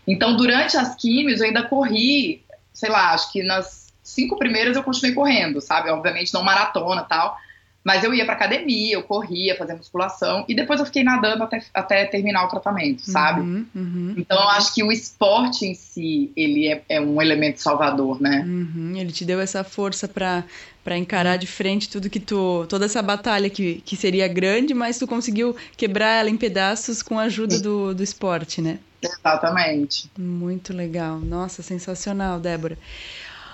Então 0.06 0.36
durante 0.36 0.76
as 0.76 0.94
químios 0.94 1.40
eu 1.40 1.46
ainda 1.46 1.62
corri, 1.62 2.42
sei 2.72 2.90
lá, 2.90 3.12
acho 3.12 3.32
que 3.32 3.42
nas 3.42 3.92
cinco 4.02 4.38
primeiras 4.38 4.76
eu 4.76 4.82
continuei 4.82 5.14
correndo, 5.14 5.60
sabe? 5.60 5.90
Obviamente 5.90 6.32
não 6.32 6.42
maratona 6.42 7.02
tal, 7.02 7.36
mas 7.84 8.04
eu 8.04 8.12
ia 8.12 8.24
pra 8.24 8.34
academia, 8.34 8.94
eu 8.94 9.02
corria, 9.02 9.56
fazia 9.56 9.76
musculação, 9.76 10.44
e 10.48 10.54
depois 10.54 10.80
eu 10.80 10.86
fiquei 10.86 11.02
nadando 11.02 11.44
até, 11.44 11.62
até 11.72 12.04
terminar 12.04 12.44
o 12.44 12.48
tratamento, 12.48 13.02
sabe? 13.02 13.40
Uhum, 13.40 13.66
uhum, 13.74 14.14
então 14.16 14.36
eu 14.36 14.48
acho 14.50 14.74
que 14.74 14.82
o 14.82 14.92
esporte 14.92 15.64
em 15.64 15.74
si, 15.74 16.30
ele 16.36 16.68
é, 16.68 16.82
é 16.88 17.00
um 17.00 17.22
elemento 17.22 17.62
salvador, 17.62 18.20
né? 18.20 18.44
Uhum, 18.46 18.94
ele 18.96 19.12
te 19.12 19.24
deu 19.24 19.40
essa 19.40 19.64
força 19.64 20.06
para 20.06 20.44
para 20.88 20.96
encarar 20.96 21.36
de 21.36 21.46
frente 21.46 21.86
tudo 21.86 22.08
que 22.08 22.18
tu, 22.18 22.64
toda 22.66 22.86
essa 22.86 23.02
batalha 23.02 23.50
que, 23.50 23.82
que 23.84 23.94
seria 23.94 24.26
grande, 24.26 24.72
mas 24.72 24.98
tu 24.98 25.06
conseguiu 25.06 25.54
quebrar 25.76 26.18
ela 26.20 26.30
em 26.30 26.36
pedaços 26.38 27.02
com 27.02 27.18
a 27.18 27.24
ajuda 27.24 27.60
do, 27.60 27.94
do 27.94 28.02
esporte, 28.02 28.62
né? 28.62 28.78
Exatamente. 29.02 30.10
Muito 30.18 30.72
legal. 30.72 31.20
Nossa, 31.20 31.62
sensacional, 31.62 32.40
Débora. 32.40 32.78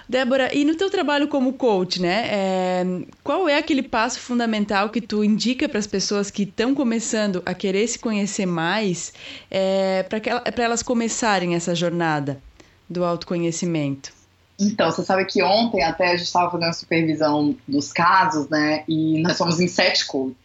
Débora, 0.08 0.54
e 0.54 0.64
no 0.64 0.76
teu 0.76 0.88
trabalho 0.88 1.26
como 1.26 1.54
coach, 1.54 2.00
né? 2.00 2.28
É, 2.30 2.84
qual 3.24 3.48
é 3.48 3.58
aquele 3.58 3.82
passo 3.82 4.20
fundamental 4.20 4.90
que 4.90 5.00
tu 5.00 5.24
indica 5.24 5.68
para 5.68 5.80
as 5.80 5.88
pessoas 5.88 6.30
que 6.30 6.44
estão 6.44 6.72
começando 6.72 7.42
a 7.44 7.52
querer 7.52 7.88
se 7.88 7.98
conhecer 7.98 8.46
mais, 8.46 9.12
é, 9.50 10.04
para 10.04 10.62
elas 10.62 10.84
começarem 10.84 11.56
essa 11.56 11.74
jornada 11.74 12.40
do 12.88 13.04
autoconhecimento? 13.04 14.12
Então, 14.58 14.90
você 14.90 15.04
sabe 15.04 15.24
que 15.24 15.42
ontem 15.42 15.82
até 15.82 16.08
a 16.08 16.16
gente 16.16 16.26
estava 16.26 16.50
fazendo 16.50 16.68
a 16.68 16.72
supervisão 16.72 17.56
dos 17.66 17.92
casos, 17.92 18.48
né? 18.48 18.84
E 18.86 19.20
nós 19.20 19.36
somos 19.36 19.60
em 19.60 19.66
sete 19.66 20.06
coaches. 20.06 20.36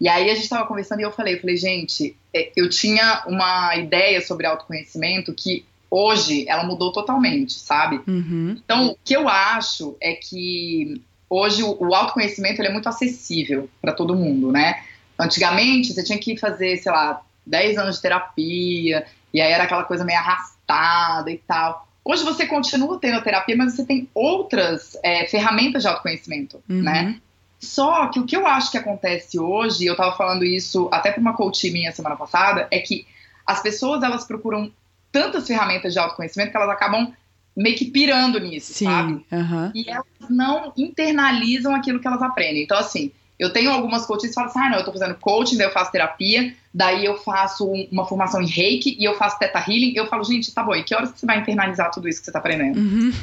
E 0.00 0.08
aí 0.08 0.30
a 0.30 0.34
gente 0.34 0.44
estava 0.44 0.66
conversando 0.66 1.00
e 1.00 1.04
eu 1.04 1.12
falei, 1.12 1.34
eu 1.34 1.40
falei, 1.40 1.56
gente, 1.56 2.16
é, 2.34 2.50
eu 2.56 2.68
tinha 2.68 3.22
uma 3.26 3.76
ideia 3.76 4.20
sobre 4.20 4.46
autoconhecimento 4.46 5.32
que 5.32 5.64
hoje 5.88 6.48
ela 6.48 6.64
mudou 6.64 6.90
totalmente, 6.90 7.52
sabe? 7.52 8.00
Uhum. 8.08 8.56
Então, 8.64 8.88
o 8.88 8.96
que 9.04 9.14
eu 9.14 9.28
acho 9.28 9.96
é 10.00 10.14
que 10.14 11.00
hoje 11.28 11.62
o, 11.62 11.94
autoconhecimento 11.94 12.62
é 12.62 12.70
muito 12.70 12.88
acessível 12.88 13.68
para 13.80 13.92
todo 13.92 14.16
mundo, 14.16 14.50
né? 14.50 14.82
Antigamente, 15.18 15.92
você 15.92 16.02
tinha 16.02 16.18
que 16.18 16.36
fazer, 16.36 16.78
sei 16.78 16.90
lá, 16.90 17.22
10 17.46 17.78
anos 17.78 17.96
de 17.96 18.02
terapia, 18.02 19.06
e 19.32 19.40
aí 19.40 19.52
era 19.52 19.64
aquela 19.64 19.84
coisa 19.84 20.04
meio 20.04 20.18
arrastada 20.18 21.30
e 21.30 21.38
tal. 21.38 21.86
Hoje 22.04 22.24
você 22.24 22.46
continua 22.46 22.98
tendo 22.98 23.22
terapia, 23.22 23.56
mas 23.56 23.74
você 23.74 23.84
tem 23.84 24.08
outras 24.14 24.96
é, 25.02 25.26
ferramentas 25.26 25.82
de 25.82 25.88
autoconhecimento, 25.88 26.62
uhum. 26.68 26.82
né? 26.82 27.20
Só 27.60 28.08
que 28.08 28.18
o 28.18 28.26
que 28.26 28.36
eu 28.36 28.44
acho 28.44 28.72
que 28.72 28.78
acontece 28.78 29.38
hoje, 29.38 29.86
eu 29.86 29.96
tava 29.96 30.16
falando 30.16 30.44
isso 30.44 30.88
até 30.90 31.12
para 31.12 31.20
uma 31.20 31.32
coach 31.32 31.70
minha 31.70 31.92
semana 31.92 32.16
passada, 32.16 32.66
é 32.72 32.80
que 32.80 33.06
as 33.46 33.62
pessoas 33.62 34.02
elas 34.02 34.24
procuram 34.24 34.72
tantas 35.12 35.46
ferramentas 35.46 35.92
de 35.92 35.98
autoconhecimento 36.00 36.50
que 36.50 36.56
elas 36.56 36.70
acabam 36.70 37.12
meio 37.56 37.76
que 37.76 37.84
pirando 37.84 38.40
nisso, 38.40 38.72
Sim, 38.72 38.86
sabe? 38.86 39.12
Uhum. 39.30 39.70
E 39.74 39.88
elas 39.88 40.06
não 40.28 40.72
internalizam 40.76 41.74
aquilo 41.74 42.00
que 42.00 42.06
elas 42.06 42.22
aprendem. 42.22 42.64
Então, 42.64 42.78
assim, 42.78 43.12
eu 43.42 43.52
tenho 43.52 43.72
algumas 43.72 44.06
coaches 44.06 44.28
que 44.28 44.34
falam 44.34 44.50
assim: 44.50 44.60
ah, 44.60 44.70
não, 44.70 44.78
eu 44.78 44.84
tô 44.84 44.92
fazendo 44.92 45.16
coaching, 45.16 45.56
daí 45.56 45.66
eu 45.66 45.72
faço 45.72 45.90
terapia, 45.90 46.54
daí 46.72 47.04
eu 47.04 47.18
faço 47.18 47.68
uma 47.90 48.06
formação 48.06 48.40
em 48.40 48.46
reiki 48.46 48.96
e 48.98 49.04
eu 49.04 49.16
faço 49.16 49.38
teta 49.38 49.58
healing. 49.58 49.94
Eu 49.96 50.06
falo, 50.06 50.22
gente, 50.22 50.54
tá 50.54 50.62
bom, 50.62 50.76
e 50.76 50.84
que 50.84 50.94
horas 50.94 51.10
você 51.10 51.26
vai 51.26 51.38
internalizar 51.38 51.90
tudo 51.90 52.08
isso 52.08 52.20
que 52.20 52.26
você 52.26 52.32
tá 52.32 52.38
aprendendo? 52.38 52.78
Uhum. 52.78 53.12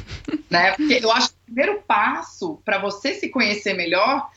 Né? 0.50 0.72
Porque 0.72 0.98
eu 1.00 1.12
acho 1.12 1.28
que 1.28 1.34
o 1.34 1.44
primeiro 1.44 1.80
passo 1.86 2.60
para 2.64 2.78
você 2.78 3.14
se 3.14 3.28
conhecer 3.28 3.72
melhor 3.74 4.28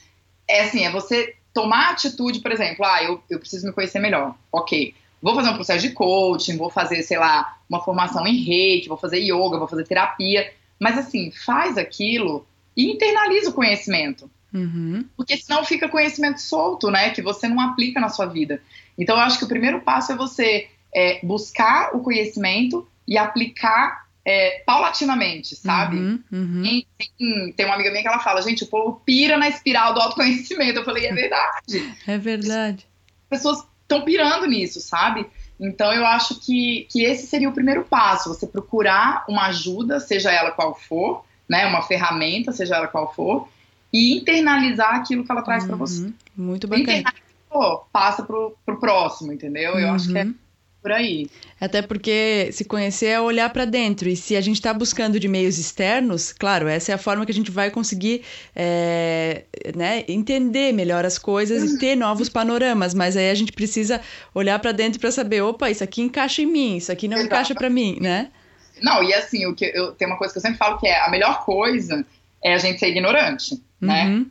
é 0.47 0.61
assim: 0.61 0.85
é 0.85 0.91
você 0.91 1.35
tomar 1.53 1.89
atitude, 1.89 2.39
por 2.39 2.51
exemplo, 2.51 2.85
ah, 2.85 3.03
eu, 3.03 3.21
eu 3.29 3.39
preciso 3.39 3.65
me 3.65 3.73
conhecer 3.73 3.99
melhor. 3.99 4.35
Ok 4.51 4.93
vou 5.23 5.33
fazer 5.33 5.49
um 5.49 5.55
processo 5.55 5.87
de 5.87 5.93
coaching, 5.93 6.57
vou 6.57 6.69
fazer, 6.69 7.01
sei 7.01 7.17
lá, 7.17 7.57
uma 7.69 7.81
formação 7.81 8.27
em 8.27 8.43
reiki, 8.43 8.89
vou 8.89 8.97
fazer 8.97 9.19
yoga, 9.19 9.57
vou 9.57 9.69
fazer 9.69 9.85
terapia. 9.85 10.51
Mas 10.77 10.97
assim, 10.97 11.31
faz 11.31 11.77
aquilo 11.77 12.45
e 12.75 12.91
internaliza 12.91 13.49
o 13.49 13.53
conhecimento. 13.53 14.29
Uhum. 14.53 15.05
Porque 15.17 15.35
senão 15.37 15.65
fica 15.65 15.89
conhecimento 15.89 16.39
solto, 16.39 16.91
né? 16.91 17.09
Que 17.09 17.21
você 17.21 17.47
não 17.47 17.59
aplica 17.59 17.99
na 17.99 18.09
sua 18.09 18.25
vida. 18.27 18.61
Então 18.97 19.15
eu 19.15 19.21
acho 19.23 19.39
que 19.39 19.45
o 19.45 19.47
primeiro 19.47 19.81
passo 19.81 20.11
é 20.11 20.15
você 20.15 20.69
é, 20.93 21.19
buscar 21.25 21.95
o 21.95 22.01
conhecimento 22.01 22.87
e 23.07 23.17
aplicar 23.17 24.03
é, 24.25 24.63
paulatinamente, 24.65 25.55
sabe? 25.55 25.97
Uhum, 25.97 26.23
uhum. 26.31 26.63
E, 26.63 26.87
tem, 26.97 27.51
tem, 27.53 27.65
uma 27.65 27.75
amiga 27.75 27.89
minha 27.89 28.01
que 28.01 28.07
ela 28.07 28.19
fala, 28.19 28.41
gente, 28.41 28.63
o 28.63 28.67
povo 28.67 29.01
pira 29.05 29.37
na 29.37 29.49
espiral 29.49 29.93
do 29.93 29.99
autoconhecimento. 29.99 30.79
Eu 30.79 30.85
falei, 30.85 31.07
é 31.07 31.13
verdade. 31.13 31.95
é 32.07 32.17
verdade. 32.17 32.87
As 33.23 33.39
pessoas 33.39 33.65
estão 33.81 34.01
pirando 34.01 34.45
nisso, 34.45 34.79
sabe? 34.79 35.25
Então 35.59 35.93
eu 35.93 36.05
acho 36.05 36.39
que, 36.39 36.87
que 36.89 37.03
esse 37.03 37.27
seria 37.27 37.49
o 37.49 37.53
primeiro 37.53 37.83
passo, 37.83 38.29
você 38.29 38.47
procurar 38.47 39.25
uma 39.27 39.47
ajuda, 39.47 39.99
seja 39.99 40.31
ela 40.31 40.51
qual 40.51 40.75
for, 40.75 41.23
né, 41.47 41.65
uma 41.65 41.81
ferramenta, 41.81 42.51
seja 42.51 42.75
ela 42.75 42.87
qual 42.87 43.13
for, 43.13 43.47
e 43.93 44.17
internalizar 44.17 44.95
aquilo 44.95 45.23
que 45.23 45.31
ela 45.31 45.41
traz 45.41 45.63
uhum, 45.63 45.69
para 45.69 45.77
você. 45.77 46.13
Muito 46.35 46.67
bacana. 46.67 47.13
passa 47.91 48.23
pro, 48.23 48.57
pro 48.65 48.79
próximo, 48.79 49.31
entendeu? 49.31 49.77
Eu 49.77 49.91
acho 49.91 50.11
que 50.11 50.17
é 50.17 50.23
uhum 50.23 50.35
por 50.83 50.91
aí. 50.91 51.29
Até 51.59 51.81
porque 51.81 52.49
se 52.51 52.65
conhecer 52.65 53.05
é 53.07 53.21
olhar 53.21 53.49
para 53.51 53.63
dentro. 53.63 54.09
E 54.09 54.15
se 54.17 54.35
a 54.35 54.41
gente 54.41 54.57
está 54.57 54.73
buscando 54.73 55.17
de 55.17 55.29
meios 55.29 55.57
externos, 55.57 56.33
claro, 56.33 56.67
essa 56.67 56.91
é 56.91 56.95
a 56.95 56.97
forma 56.97 57.25
que 57.25 57.31
a 57.31 57.33
gente 57.33 57.49
vai 57.49 57.71
conseguir 57.71 58.23
é, 58.53 59.45
né, 59.73 60.03
entender 60.09 60.73
melhor 60.73 61.05
as 61.05 61.17
coisas 61.17 61.63
uhum. 61.63 61.75
e 61.75 61.79
ter 61.79 61.95
novos 61.95 62.27
panoramas. 62.27 62.93
Mas 62.93 63.15
aí 63.15 63.29
a 63.29 63.35
gente 63.35 63.53
precisa 63.53 64.01
olhar 64.35 64.59
para 64.59 64.73
dentro 64.73 64.99
para 64.99 65.09
saber, 65.09 65.41
opa, 65.41 65.71
isso 65.71 65.83
aqui 65.83 66.01
encaixa 66.01 66.41
em 66.41 66.45
mim, 66.45 66.77
isso 66.77 66.91
aqui 66.91 67.07
não 67.07 67.17
Exato. 67.17 67.27
encaixa 67.27 67.55
para 67.55 67.69
mim, 67.69 67.97
né? 68.01 68.29
Não, 68.81 69.01
e 69.01 69.13
assim, 69.13 69.45
o 69.45 69.55
que 69.55 69.71
eu, 69.73 69.93
tem 69.93 70.05
uma 70.05 70.17
coisa 70.17 70.33
que 70.33 70.39
eu 70.39 70.41
sempre 70.41 70.57
falo 70.57 70.77
que 70.77 70.87
é 70.87 70.99
a 71.05 71.09
melhor 71.09 71.45
coisa 71.45 72.05
é 72.43 72.53
a 72.53 72.57
gente 72.57 72.79
ser 72.79 72.89
ignorante, 72.89 73.61
né? 73.79 74.05
uhum. 74.05 74.19
né? 74.19 74.25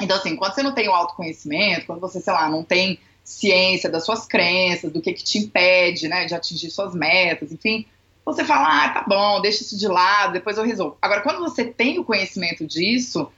Então, 0.00 0.16
assim, 0.16 0.36
quando 0.36 0.54
você 0.54 0.62
não 0.62 0.74
tem 0.74 0.88
o 0.88 0.92
autoconhecimento, 0.92 1.86
quando 1.86 2.00
você, 2.00 2.20
sei 2.20 2.32
lá, 2.32 2.48
não 2.48 2.62
tem 2.62 3.00
ciência 3.24 3.90
das 3.90 4.04
suas 4.04 4.26
crenças, 4.26 4.92
do 4.92 5.02
que, 5.02 5.12
que 5.12 5.24
te 5.24 5.38
impede, 5.38 6.08
né, 6.08 6.24
de 6.24 6.34
atingir 6.34 6.70
suas 6.70 6.94
metas, 6.94 7.52
enfim, 7.52 7.84
você 8.24 8.44
fala, 8.44 8.84
ah, 8.84 8.88
tá 8.90 9.04
bom, 9.06 9.40
deixa 9.40 9.62
isso 9.62 9.78
de 9.78 9.88
lado, 9.88 10.34
depois 10.34 10.56
eu 10.56 10.64
resolvo. 10.64 10.96
Agora, 11.02 11.20
quando 11.20 11.40
você 11.40 11.64
tem 11.64 11.98
o 11.98 12.04
conhecimento 12.04 12.66
disso, 12.66 13.30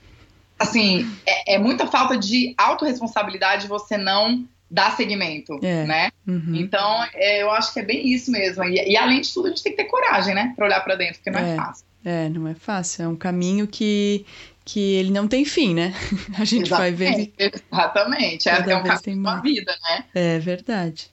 assim, 0.59 1.09
é, 1.25 1.55
é 1.55 1.57
muita 1.57 1.87
falta 1.87 2.17
de 2.17 2.53
autorresponsabilidade 2.57 3.67
você 3.67 3.97
não 3.97 4.45
dar 4.69 4.95
seguimento, 4.95 5.59
é. 5.61 5.85
né? 5.85 6.11
Uhum. 6.25 6.55
Então, 6.55 7.05
é, 7.13 7.41
eu 7.41 7.51
acho 7.51 7.73
que 7.73 7.79
é 7.79 7.83
bem 7.83 8.07
isso 8.07 8.31
mesmo. 8.31 8.63
E, 8.63 8.91
e, 8.91 8.95
além 8.95 9.19
de 9.19 9.33
tudo, 9.33 9.47
a 9.47 9.49
gente 9.49 9.63
tem 9.63 9.73
que 9.73 9.83
ter 9.83 9.89
coragem, 9.89 10.33
né? 10.33 10.53
Pra 10.55 10.65
olhar 10.65 10.79
para 10.81 10.95
dentro, 10.95 11.15
porque 11.15 11.31
não 11.31 11.39
é, 11.39 11.53
é 11.53 11.55
fácil. 11.55 11.85
É, 12.03 12.29
não 12.29 12.47
é 12.47 12.53
fácil. 12.53 13.03
É 13.03 13.07
um 13.07 13.15
caminho 13.15 13.67
que, 13.67 14.25
que 14.65 14.79
ele 14.79 15.11
não 15.11 15.27
tem 15.27 15.45
fim, 15.45 15.73
né? 15.73 15.93
A 16.37 16.45
gente 16.45 16.67
exatamente, 16.67 16.69
vai 16.69 16.91
ver. 16.91 17.33
Exatamente. 17.37 18.49
É, 18.49 18.53
é 18.53 18.75
um 18.77 18.83
caminho 18.83 19.23
da 19.23 19.41
vida, 19.41 19.75
né? 19.83 20.05
É 20.13 20.39
verdade. 20.39 21.11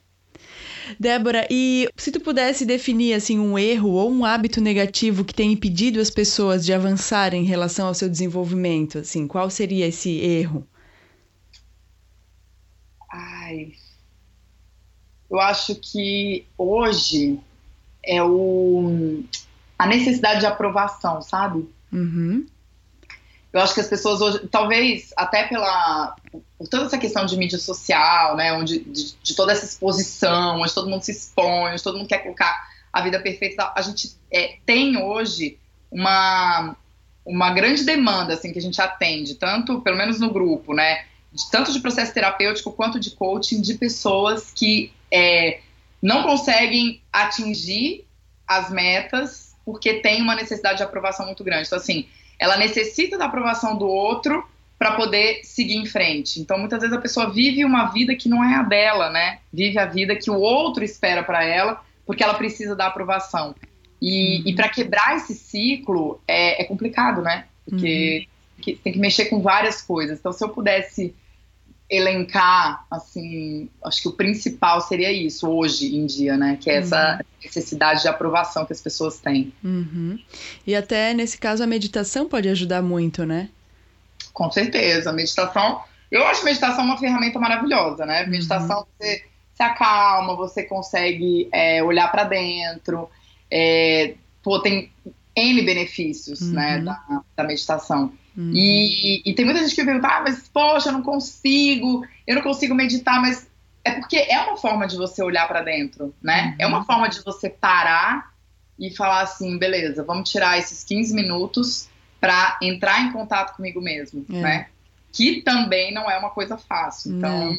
Débora, 0.99 1.47
e 1.51 1.87
se 1.95 2.11
tu 2.11 2.19
pudesse 2.19 2.65
definir 2.65 3.13
assim 3.13 3.37
um 3.37 3.59
erro 3.59 3.91
ou 3.91 4.11
um 4.11 4.25
hábito 4.25 4.59
negativo 4.59 5.23
que 5.23 5.33
tem 5.33 5.51
impedido 5.51 5.99
as 5.99 6.09
pessoas 6.09 6.65
de 6.65 6.73
avançarem 6.73 7.43
em 7.43 7.45
relação 7.45 7.87
ao 7.87 7.93
seu 7.93 8.09
desenvolvimento, 8.09 8.99
assim, 8.99 9.27
qual 9.27 9.49
seria 9.49 9.85
esse 9.85 10.09
erro? 10.19 10.67
Ai, 13.11 13.73
eu 15.29 15.39
acho 15.39 15.75
que 15.75 16.45
hoje 16.57 17.39
é 18.03 18.23
o 18.23 19.23
a 19.79 19.87
necessidade 19.87 20.41
de 20.41 20.45
aprovação, 20.45 21.21
sabe? 21.21 21.67
Uhum. 21.91 22.45
Eu 23.51 23.61
acho 23.61 23.73
que 23.73 23.79
as 23.79 23.87
pessoas 23.87 24.19
hoje, 24.21 24.47
talvez 24.49 25.11
até 25.15 25.47
pela 25.47 26.15
por 26.57 26.67
toda 26.67 26.85
essa 26.85 26.97
questão 26.97 27.25
de 27.25 27.37
mídia 27.37 27.57
social, 27.57 28.35
né, 28.35 28.53
onde 28.53 28.79
de, 28.79 29.15
de, 29.15 29.35
toda 29.35 29.53
essa 29.53 29.65
exposição, 29.65 30.59
onde 30.59 30.73
todo 30.73 30.89
mundo 30.89 31.01
se 31.01 31.11
expõe, 31.11 31.71
onde 31.71 31.81
todo 31.81 31.97
mundo 31.97 32.07
quer 32.07 32.19
colocar 32.19 32.67
a 32.91 33.01
vida 33.01 33.19
perfeita, 33.19 33.71
a 33.73 33.81
gente 33.81 34.11
é, 34.29 34.57
tem 34.65 35.01
hoje 35.01 35.57
uma 35.89 36.75
uma 37.25 37.51
grande 37.51 37.83
demanda 37.83 38.33
assim 38.33 38.51
que 38.51 38.59
a 38.59 38.61
gente 38.61 38.81
atende, 38.81 39.35
tanto 39.35 39.81
pelo 39.81 39.97
menos 39.97 40.19
no 40.19 40.31
grupo, 40.31 40.73
né, 40.73 41.05
de, 41.31 41.49
tanto 41.49 41.71
de 41.71 41.79
processo 41.79 42.13
terapêutico 42.13 42.71
quanto 42.73 42.99
de 42.99 43.11
coaching 43.11 43.61
de 43.61 43.75
pessoas 43.75 44.51
que 44.51 44.91
é, 45.11 45.61
não 46.01 46.23
conseguem 46.23 47.01
atingir 47.11 48.05
as 48.47 48.69
metas 48.69 49.48
porque 49.71 49.95
tem 49.95 50.21
uma 50.21 50.35
necessidade 50.35 50.77
de 50.77 50.83
aprovação 50.83 51.27
muito 51.27 51.43
grande. 51.43 51.67
Então 51.67 51.77
assim 51.77 52.07
ela 52.39 52.57
necessita 52.57 53.17
da 53.17 53.25
aprovação 53.25 53.77
do 53.77 53.85
outro 53.85 54.43
para 54.77 54.93
poder 54.93 55.41
seguir 55.43 55.75
em 55.75 55.85
frente. 55.85 56.39
Então, 56.39 56.57
muitas 56.57 56.79
vezes 56.79 56.95
a 56.95 57.01
pessoa 57.01 57.29
vive 57.29 57.65
uma 57.65 57.87
vida 57.87 58.15
que 58.15 58.29
não 58.29 58.41
é 58.41 58.55
a 58.55 58.63
dela, 58.63 59.09
né? 59.09 59.39
Vive 59.51 59.77
a 59.77 59.85
vida 59.85 60.15
que 60.15 60.31
o 60.31 60.39
outro 60.39 60.85
espera 60.85 61.21
para 61.21 61.43
ela, 61.43 61.83
porque 62.05 62.23
ela 62.23 62.33
precisa 62.33 62.77
da 62.77 62.87
aprovação. 62.87 63.53
E, 64.01 64.37
uhum. 64.37 64.43
e 64.45 64.55
para 64.55 64.69
quebrar 64.69 65.17
esse 65.17 65.35
ciclo 65.35 66.21
é, 66.25 66.61
é 66.61 66.65
complicado, 66.65 67.21
né? 67.21 67.45
Porque 67.69 68.25
uhum. 68.65 68.77
tem 68.81 68.93
que 68.93 68.99
mexer 68.99 69.25
com 69.25 69.41
várias 69.41 69.81
coisas. 69.81 70.17
Então, 70.17 70.31
se 70.31 70.41
eu 70.41 70.47
pudesse 70.47 71.13
elencar, 71.89 72.85
assim, 72.91 73.67
acho 73.83 74.03
que 74.03 74.07
o 74.07 74.11
principal 74.11 74.79
seria 74.81 75.11
isso 75.11 75.49
hoje 75.49 75.95
em 75.95 76.05
dia, 76.05 76.37
né? 76.37 76.57
Que 76.61 76.69
é 76.69 76.75
essa 76.77 77.15
uhum. 77.15 77.25
necessidade 77.43 78.03
de 78.03 78.07
aprovação 78.07 78.65
que 78.65 78.73
as 78.73 78.81
pessoas 78.81 79.19
têm. 79.19 79.51
Uhum. 79.63 80.19
E 80.67 80.75
até 80.75 81.13
nesse 81.13 81.37
caso 81.37 81.63
a 81.63 81.67
meditação 81.67 82.29
pode 82.29 82.47
ajudar 82.47 82.83
muito, 82.83 83.25
né? 83.25 83.49
Com 84.31 84.51
certeza, 84.51 85.09
a 85.09 85.13
meditação. 85.13 85.81
Eu 86.11 86.25
acho 86.27 86.41
a 86.41 86.45
meditação 86.45 86.83
uma 86.83 86.97
ferramenta 86.97 87.39
maravilhosa, 87.39 88.05
né? 88.05 88.23
Uhum. 88.23 88.29
Meditação 88.29 88.85
você 88.99 89.23
se 89.55 89.63
acalma, 89.63 90.35
você 90.35 90.63
consegue 90.63 91.49
é, 91.51 91.83
olhar 91.83 92.09
para 92.11 92.23
dentro, 92.23 93.09
é, 93.51 94.13
pô, 94.43 94.59
tem 94.59 94.91
N 95.35 95.61
benefícios, 95.63 96.41
né, 96.41 96.77
uhum. 96.77 96.85
da, 96.85 97.21
da 97.35 97.43
meditação. 97.43 98.13
Uhum. 98.39 98.53
E, 98.55 99.21
e, 99.29 99.33
tem 99.33 99.43
muita 99.43 99.59
gente 99.59 99.75
que 99.75 99.83
pergunta, 99.83 100.07
ah, 100.07 100.21
mas 100.21 100.47
poxa, 100.47 100.87
eu 100.87 100.93
não 100.93 101.03
consigo, 101.03 102.07
eu 102.25 102.35
não 102.35 102.41
consigo 102.41 102.73
meditar, 102.73 103.21
mas 103.21 103.45
é 103.83 103.91
porque 103.91 104.15
é 104.15 104.39
uma 104.39 104.55
forma 104.55 104.87
de 104.87 104.95
você 104.95 105.21
olhar 105.21 105.45
para 105.45 105.61
dentro, 105.61 106.15
né? 106.23 106.51
Uhum. 106.51 106.55
É 106.59 106.67
uma 106.67 106.85
forma 106.85 107.09
de 107.09 107.21
você 107.21 107.49
parar 107.49 108.31
e 108.79 108.95
falar 108.95 109.23
assim, 109.23 109.57
beleza, 109.57 110.03
vamos 110.03 110.29
tirar 110.31 110.57
esses 110.57 110.85
15 110.85 111.13
minutos 111.13 111.89
para 112.21 112.57
entrar 112.61 113.01
em 113.01 113.11
contato 113.11 113.57
comigo 113.57 113.81
mesmo, 113.81 114.25
é. 114.29 114.33
né? 114.33 114.67
Que 115.11 115.41
também 115.41 115.93
não 115.93 116.09
é 116.09 116.17
uma 116.17 116.29
coisa 116.29 116.55
fácil. 116.55 117.17
Então, 117.17 117.57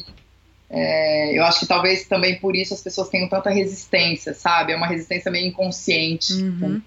é, 0.67 1.37
eu 1.37 1.43
acho 1.43 1.59
que 1.59 1.67
talvez 1.67 2.07
também 2.07 2.39
por 2.39 2.55
isso 2.55 2.73
as 2.73 2.81
pessoas 2.81 3.09
tenham 3.09 3.29
tanta 3.29 3.51
resistência, 3.51 4.33
sabe? 4.33 4.71
É 4.71 4.75
uma 4.75 4.87
resistência 4.87 5.29
meio 5.29 5.45
inconsciente. 5.45 6.33
Uhum. 6.33 6.81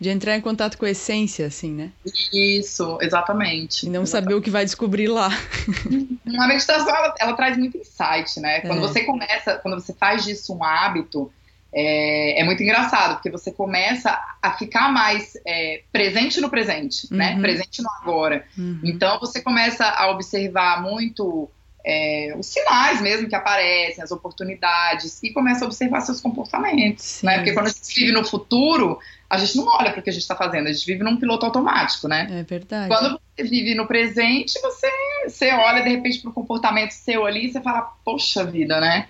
De 0.00 0.08
entrar 0.10 0.36
em 0.36 0.40
contato 0.40 0.76
com 0.76 0.84
a 0.84 0.90
essência, 0.90 1.46
assim, 1.46 1.72
né? 1.72 1.90
Isso, 2.32 2.98
exatamente. 3.00 3.86
E 3.86 3.90
não 3.90 4.02
exatamente. 4.02 4.10
saber 4.10 4.34
o 4.34 4.42
que 4.42 4.50
vai 4.50 4.64
descobrir 4.64 5.08
lá. 5.08 5.28
A 6.38 6.48
meditação, 6.48 6.94
ela, 6.94 7.14
ela 7.18 7.32
traz 7.34 7.56
muito 7.56 7.78
insight, 7.78 8.40
né? 8.40 8.60
Quando 8.60 8.78
é. 8.78 8.80
você 8.80 9.04
começa, 9.04 9.56
quando 9.58 9.80
você 9.80 9.92
faz 9.92 10.24
disso 10.24 10.54
um 10.54 10.64
hábito, 10.64 11.30
é, 11.72 12.40
é, 12.40 12.44
muito 12.44 12.62
engraçado, 12.62 13.14
porque 13.14 13.30
você 13.30 13.50
começa 13.50 14.16
a 14.40 14.52
ficar 14.52 14.92
mais 14.92 15.36
é, 15.44 15.82
presente 15.90 16.40
no 16.40 16.48
presente, 16.48 17.08
né? 17.12 17.30
uhum. 17.30 17.36
né? 17.36 17.42
Presente 17.42 17.82
no 17.82 17.88
agora. 18.00 18.46
Uhum. 18.56 18.80
Então 18.84 19.18
você 19.18 19.42
começa 19.42 19.84
a 19.84 20.10
observar 20.10 20.80
muito 20.80 21.50
é, 21.84 22.34
os 22.38 22.46
sinais 22.46 23.02
mesmo 23.02 23.28
que 23.28 23.34
aparecem, 23.34 24.02
as 24.02 24.10
oportunidades, 24.10 25.22
e 25.22 25.30
começa 25.30 25.64
a 25.64 25.68
observar 25.68 26.00
seus 26.00 26.20
comportamentos, 26.20 27.04
Sim. 27.04 27.26
né? 27.26 27.36
Porque 27.36 27.52
quando 27.52 27.66
a 27.66 27.70
gente 27.70 27.94
vive 27.94 28.12
no 28.12 28.24
futuro, 28.24 28.98
a 29.28 29.36
gente 29.36 29.56
não 29.56 29.66
olha 29.66 29.90
para 29.90 30.00
o 30.00 30.02
que 30.02 30.08
a 30.08 30.12
gente 30.12 30.22
está 30.22 30.34
fazendo, 30.34 30.68
a 30.68 30.72
gente 30.72 30.86
vive 30.86 31.04
num 31.04 31.18
piloto 31.18 31.44
automático, 31.44 32.08
né? 32.08 32.26
É 32.30 32.42
verdade. 32.42 32.88
Quando 32.88 33.20
você 33.36 33.44
vive 33.44 33.74
no 33.74 33.86
presente, 33.86 34.58
você, 34.62 34.90
você 35.28 35.52
olha 35.52 35.82
de 35.82 35.90
repente 35.90 36.20
para 36.20 36.30
o 36.30 36.32
comportamento 36.32 36.92
seu 36.92 37.26
ali 37.26 37.46
e 37.46 37.52
você 37.52 37.60
fala, 37.60 37.92
poxa 38.02 38.44
vida, 38.44 38.80
né? 38.80 39.06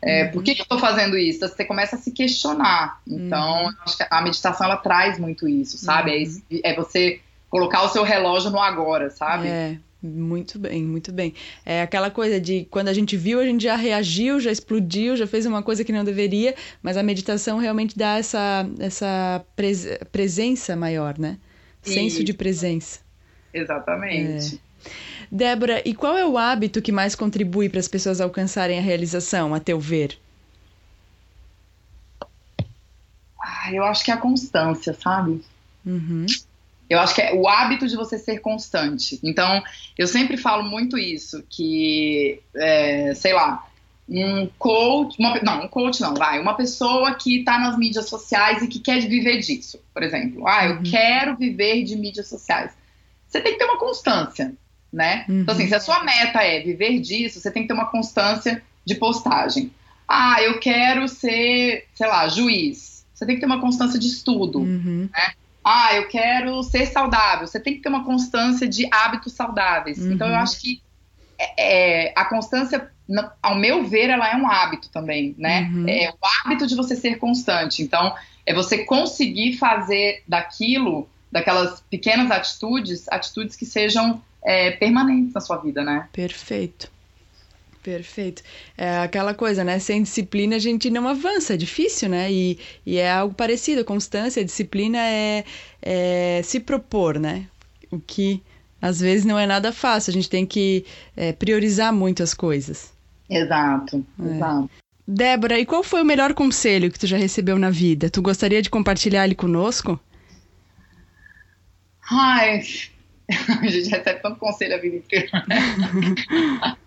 É, 0.00 0.24
uhum. 0.24 0.30
Por 0.32 0.42
que, 0.42 0.54
que 0.54 0.60
eu 0.60 0.64
estou 0.64 0.78
fazendo 0.78 1.16
isso? 1.16 1.40
Você 1.40 1.64
começa 1.64 1.96
a 1.96 1.98
se 1.98 2.10
questionar. 2.10 3.00
Então, 3.06 3.64
uhum. 3.64 3.72
acho 3.84 3.96
que 3.96 4.06
a 4.10 4.20
meditação 4.22 4.66
ela 4.66 4.76
traz 4.76 5.18
muito 5.18 5.48
isso, 5.48 5.78
sabe? 5.78 6.10
É 6.10 6.24
uhum. 6.24 6.42
É, 6.62 6.70
é, 6.70 6.76
você 6.76 7.20
colocar 7.48 7.82
o 7.82 7.88
seu 7.88 8.02
relógio 8.02 8.50
no 8.50 8.60
agora, 8.60 9.10
sabe? 9.10 9.48
É. 9.48 9.76
Muito 10.06 10.58
bem, 10.58 10.82
muito 10.82 11.10
bem. 11.10 11.32
É 11.64 11.80
aquela 11.80 12.10
coisa 12.10 12.38
de 12.38 12.66
quando 12.70 12.88
a 12.88 12.92
gente 12.92 13.16
viu, 13.16 13.40
a 13.40 13.44
gente 13.44 13.64
já 13.64 13.74
reagiu, 13.74 14.38
já 14.38 14.52
explodiu, 14.52 15.16
já 15.16 15.26
fez 15.26 15.46
uma 15.46 15.62
coisa 15.62 15.82
que 15.82 15.92
não 15.92 16.04
deveria, 16.04 16.54
mas 16.82 16.98
a 16.98 17.02
meditação 17.02 17.56
realmente 17.56 17.96
dá 17.96 18.18
essa, 18.18 18.68
essa 18.78 19.42
pres 19.56 19.86
presença 20.12 20.76
maior, 20.76 21.18
né? 21.18 21.38
Senso 21.82 22.22
de 22.22 22.34
presença. 22.34 23.00
Exatamente. 23.52 24.56
É. 24.56 24.58
Débora, 25.32 25.82
e 25.86 25.94
qual 25.94 26.18
é 26.18 26.26
o 26.26 26.36
hábito 26.36 26.82
que 26.82 26.92
mais 26.92 27.14
contribui 27.14 27.70
para 27.70 27.80
as 27.80 27.88
pessoas 27.88 28.20
alcançarem 28.20 28.78
a 28.78 28.82
realização, 28.82 29.54
a 29.54 29.60
teu 29.60 29.80
ver? 29.80 30.18
Ah, 33.40 33.72
eu 33.72 33.84
acho 33.84 34.04
que 34.04 34.10
é 34.10 34.14
a 34.14 34.18
constância, 34.18 34.92
sabe? 34.92 35.42
Uhum. 35.86 36.26
Eu 36.88 37.00
acho 37.00 37.14
que 37.14 37.22
é 37.22 37.32
o 37.34 37.48
hábito 37.48 37.86
de 37.86 37.96
você 37.96 38.18
ser 38.18 38.40
constante. 38.40 39.18
Então, 39.22 39.62
eu 39.96 40.06
sempre 40.06 40.36
falo 40.36 40.62
muito 40.62 40.98
isso, 40.98 41.42
que, 41.48 42.40
é, 42.54 43.14
sei 43.14 43.32
lá, 43.32 43.66
um 44.08 44.46
coach, 44.58 45.16
uma, 45.18 45.40
não, 45.42 45.64
um 45.64 45.68
coach 45.68 46.00
não, 46.00 46.14
vai, 46.14 46.38
uma 46.38 46.54
pessoa 46.54 47.14
que 47.14 47.38
está 47.38 47.58
nas 47.58 47.76
mídias 47.78 48.08
sociais 48.08 48.62
e 48.62 48.68
que 48.68 48.78
quer 48.78 49.00
viver 49.00 49.38
disso, 49.38 49.80
por 49.92 50.02
exemplo. 50.02 50.46
Ah, 50.46 50.66
eu 50.66 50.76
uhum. 50.76 50.82
quero 50.82 51.36
viver 51.36 51.84
de 51.84 51.96
mídias 51.96 52.28
sociais. 52.28 52.72
Você 53.26 53.40
tem 53.40 53.52
que 53.52 53.58
ter 53.58 53.64
uma 53.64 53.78
constância, 53.78 54.52
né? 54.92 55.24
Uhum. 55.28 55.40
Então, 55.40 55.54
assim, 55.54 55.66
se 55.66 55.74
a 55.74 55.80
sua 55.80 56.04
meta 56.04 56.42
é 56.42 56.60
viver 56.60 57.00
disso, 57.00 57.40
você 57.40 57.50
tem 57.50 57.62
que 57.62 57.68
ter 57.68 57.74
uma 57.74 57.90
constância 57.90 58.62
de 58.84 58.94
postagem. 58.94 59.72
Ah, 60.06 60.42
eu 60.42 60.60
quero 60.60 61.08
ser, 61.08 61.86
sei 61.94 62.06
lá, 62.06 62.28
juiz. 62.28 63.06
Você 63.14 63.24
tem 63.24 63.36
que 63.36 63.40
ter 63.40 63.46
uma 63.46 63.60
constância 63.60 63.98
de 63.98 64.06
estudo, 64.06 64.58
uhum. 64.60 65.08
né? 65.10 65.32
Ah, 65.64 65.94
eu 65.94 66.08
quero 66.08 66.62
ser 66.62 66.86
saudável. 66.86 67.46
Você 67.46 67.58
tem 67.58 67.74
que 67.74 67.80
ter 67.80 67.88
uma 67.88 68.04
constância 68.04 68.68
de 68.68 68.86
hábitos 68.92 69.32
saudáveis. 69.32 69.98
Uhum. 69.98 70.12
Então, 70.12 70.28
eu 70.28 70.36
acho 70.36 70.60
que 70.60 70.82
é, 71.38 72.08
é, 72.08 72.12
a 72.14 72.26
constância, 72.26 72.90
ao 73.42 73.54
meu 73.56 73.84
ver, 73.84 74.10
ela 74.10 74.30
é 74.30 74.36
um 74.36 74.46
hábito 74.46 74.90
também, 74.90 75.34
né? 75.38 75.70
Uhum. 75.72 75.88
É 75.88 76.10
o 76.10 76.16
hábito 76.44 76.66
de 76.66 76.74
você 76.74 76.94
ser 76.94 77.16
constante. 77.16 77.82
Então, 77.82 78.14
é 78.44 78.52
você 78.52 78.84
conseguir 78.84 79.56
fazer 79.56 80.22
daquilo, 80.28 81.08
daquelas 81.32 81.80
pequenas 81.90 82.30
atitudes, 82.30 83.08
atitudes 83.08 83.56
que 83.56 83.64
sejam 83.64 84.22
é, 84.44 84.72
permanentes 84.72 85.32
na 85.32 85.40
sua 85.40 85.56
vida, 85.56 85.82
né? 85.82 86.08
Perfeito. 86.12 86.92
Perfeito. 87.84 88.42
É 88.78 89.00
aquela 89.00 89.34
coisa, 89.34 89.62
né? 89.62 89.78
Sem 89.78 90.02
disciplina 90.02 90.56
a 90.56 90.58
gente 90.58 90.88
não 90.88 91.06
avança, 91.06 91.52
é 91.52 91.56
difícil, 91.56 92.08
né? 92.08 92.32
E, 92.32 92.58
e 92.86 92.96
é 92.96 93.12
algo 93.12 93.34
parecido. 93.34 93.84
Constância, 93.84 94.42
disciplina 94.42 94.96
é, 94.98 95.44
é 95.82 96.40
se 96.42 96.60
propor, 96.60 97.20
né? 97.20 97.46
O 97.90 98.00
que 98.00 98.42
às 98.80 99.00
vezes 99.00 99.26
não 99.26 99.38
é 99.38 99.46
nada 99.46 99.70
fácil. 99.70 100.10
A 100.10 100.14
gente 100.14 100.30
tem 100.30 100.46
que 100.46 100.86
é, 101.14 101.34
priorizar 101.34 101.92
muito 101.92 102.22
as 102.22 102.32
coisas. 102.32 102.90
Exato, 103.28 104.02
é. 104.18 104.34
exato. 104.34 104.70
Débora, 105.06 105.58
e 105.58 105.66
qual 105.66 105.82
foi 105.82 106.00
o 106.00 106.06
melhor 106.06 106.32
conselho 106.32 106.90
que 106.90 106.98
tu 106.98 107.06
já 107.06 107.18
recebeu 107.18 107.58
na 107.58 107.68
vida? 107.68 108.08
Tu 108.08 108.22
gostaria 108.22 108.62
de 108.62 108.70
compartilhar 108.70 109.26
ele 109.26 109.34
conosco? 109.34 110.00
Ai, 112.10 112.62
a 113.60 113.66
gente 113.66 113.90
recebe 113.90 114.22
tanto 114.22 114.38
conselho 114.38 114.74
a 114.74 114.78
vida 114.78 114.96
inteira. 114.96 115.28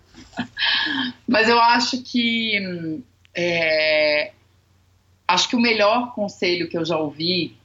Mas 1.26 1.48
eu 1.48 1.58
acho 1.58 2.02
que 2.02 3.02
é, 3.34 4.32
acho 5.26 5.48
que 5.48 5.56
o 5.56 5.60
melhor 5.60 6.14
conselho 6.14 6.68
que 6.68 6.76
eu 6.76 6.84
já 6.84 6.96
ouvi 6.96 7.56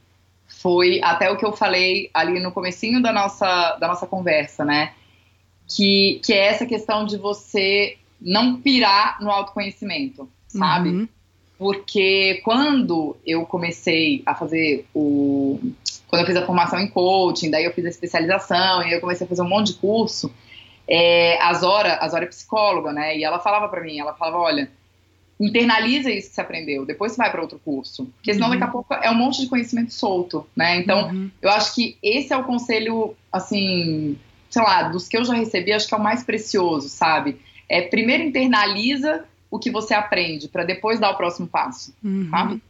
foi 0.47 1.01
até 1.01 1.31
o 1.31 1.37
que 1.37 1.45
eu 1.45 1.53
falei 1.53 2.09
ali 2.13 2.39
no 2.39 2.51
comecinho 2.51 3.01
da 3.01 3.11
nossa, 3.11 3.75
da 3.77 3.87
nossa 3.87 4.05
conversa, 4.05 4.63
né? 4.63 4.93
Que, 5.67 6.21
que 6.23 6.33
é 6.33 6.47
essa 6.47 6.65
questão 6.65 7.05
de 7.05 7.17
você 7.17 7.97
não 8.21 8.61
pirar 8.61 9.21
no 9.21 9.31
autoconhecimento, 9.31 10.29
sabe? 10.47 10.89
Uhum. 10.89 11.07
Porque 11.57 12.41
quando 12.43 13.15
eu 13.25 13.45
comecei 13.45 14.21
a 14.25 14.35
fazer 14.35 14.85
o. 14.93 15.59
Quando 16.07 16.21
eu 16.21 16.27
fiz 16.27 16.35
a 16.35 16.45
formação 16.45 16.79
em 16.79 16.87
coaching, 16.87 17.49
daí 17.49 17.65
eu 17.65 17.73
fiz 17.73 17.85
a 17.85 17.89
especialização 17.89 18.83
e 18.83 18.93
eu 18.93 19.01
comecei 19.01 19.25
a 19.25 19.29
fazer 19.29 19.41
um 19.41 19.49
monte 19.49 19.67
de 19.67 19.79
curso, 19.79 20.31
é, 20.87 21.41
a 21.41 21.53
Zora, 21.53 21.97
a 22.01 22.07
Zora 22.07 22.25
é 22.25 22.27
psicóloga, 22.27 22.91
né? 22.91 23.17
E 23.17 23.23
ela 23.23 23.39
falava 23.39 23.67
para 23.69 23.81
mim, 23.81 23.99
ela 23.99 24.13
falava, 24.13 24.37
olha, 24.37 24.69
internaliza 25.39 26.11
isso 26.11 26.29
que 26.29 26.35
você 26.35 26.41
aprendeu, 26.41 26.85
depois 26.85 27.11
você 27.11 27.17
vai 27.17 27.31
para 27.31 27.41
outro 27.41 27.59
curso, 27.63 28.05
porque 28.15 28.33
senão 28.33 28.47
uhum. 28.47 28.53
daqui 28.53 28.63
a 28.63 28.71
pouco 28.71 28.93
é 28.93 29.09
um 29.09 29.15
monte 29.15 29.41
de 29.41 29.47
conhecimento 29.47 29.93
solto, 29.93 30.45
né? 30.55 30.77
Então, 30.77 31.09
uhum. 31.09 31.31
eu 31.41 31.49
acho 31.49 31.73
que 31.75 31.97
esse 32.01 32.33
é 32.33 32.37
o 32.37 32.43
conselho, 32.43 33.15
assim, 33.31 34.17
sei 34.49 34.61
lá, 34.61 34.83
dos 34.83 35.07
que 35.07 35.17
eu 35.17 35.25
já 35.25 35.33
recebi, 35.33 35.73
acho 35.73 35.87
que 35.87 35.93
é 35.93 35.97
o 35.97 36.03
mais 36.03 36.23
precioso, 36.23 36.89
sabe? 36.89 37.39
É 37.67 37.81
primeiro 37.81 38.23
internaliza 38.23 39.25
o 39.49 39.59
que 39.59 39.71
você 39.71 39.93
aprende 39.93 40.47
para 40.47 40.63
depois 40.63 40.99
dar 40.99 41.11
o 41.11 41.17
próximo 41.17 41.47
passo, 41.47 41.93
uhum. 42.03 42.29
sabe? 42.29 42.61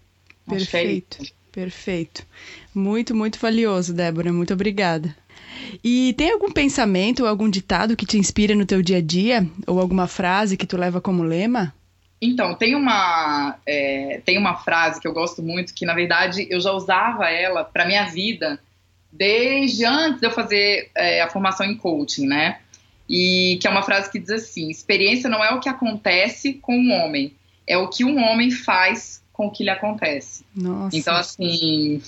É 0.47 0.52
Perfeito. 0.52 1.23
É 1.23 1.43
Perfeito. 1.54 2.26
Muito, 2.73 3.13
muito 3.15 3.38
valioso, 3.38 3.93
Débora. 3.93 4.34
Muito 4.34 4.54
obrigada. 4.54 5.15
E 5.84 6.13
tem 6.13 6.32
algum 6.32 6.52
pensamento 6.52 7.24
ou 7.24 7.30
algum 7.30 7.50
ditado 7.50 7.98
que 7.98 8.06
te 8.06 8.17
inspira 8.17 8.56
no 8.56 8.65
teu 8.65 8.82
dia 8.82 8.98
a 8.98 9.02
dia? 9.02 9.46
Ou 9.67 9.80
alguma 9.80 10.08
frase 10.08 10.56
que 10.56 10.65
tu 10.65 10.78
leva 10.78 11.02
como 11.02 11.24
lema? 11.24 11.74
Então, 12.22 12.56
tem 12.56 12.74
uma, 12.74 13.58
é, 13.65 14.22
tem 14.24 14.38
uma 14.38 14.56
frase 14.56 15.02
que 15.02 15.08
eu 15.08 15.12
gosto 15.12 15.43
muito, 15.43 15.74
que 15.74 15.86
na 15.86 15.93
verdade 15.93 16.48
eu 16.50 16.62
já 16.62 16.72
usava 16.72 17.30
ela 17.30 17.65
para 17.65 17.86
minha 17.86 18.06
vida 18.06 18.58
desde 19.12 19.86
antes 19.86 20.22
de 20.22 20.28
eu 20.28 20.32
fazer 20.32 20.89
é, 20.96 21.22
a 21.22 21.30
formação 21.30 21.65
em 21.65 21.76
coaching, 21.76 22.26
né? 22.26 22.60
E 23.10 23.58
que 23.62 23.67
é 23.67 23.69
uma 23.69 23.84
frase 23.84 24.10
que 24.10 24.19
diz 24.19 24.30
assim: 24.30 24.69
experiência 24.69 25.30
não 25.30 25.43
é 25.43 25.52
o 25.52 25.60
que 25.60 25.67
acontece 25.67 26.54
com 26.54 26.74
um 26.78 26.93
homem, 26.93 27.34
é 27.67 27.78
o 27.78 27.89
que 27.89 28.06
um 28.06 28.17
homem 28.24 28.50
faz 28.50 29.22
com 29.34 29.48
o 29.48 29.52
que 29.52 29.65
lhe 29.65 29.69
acontece. 29.69 30.46
Nossa. 30.56 30.96
Então, 30.96 31.15
assim, 31.15 32.02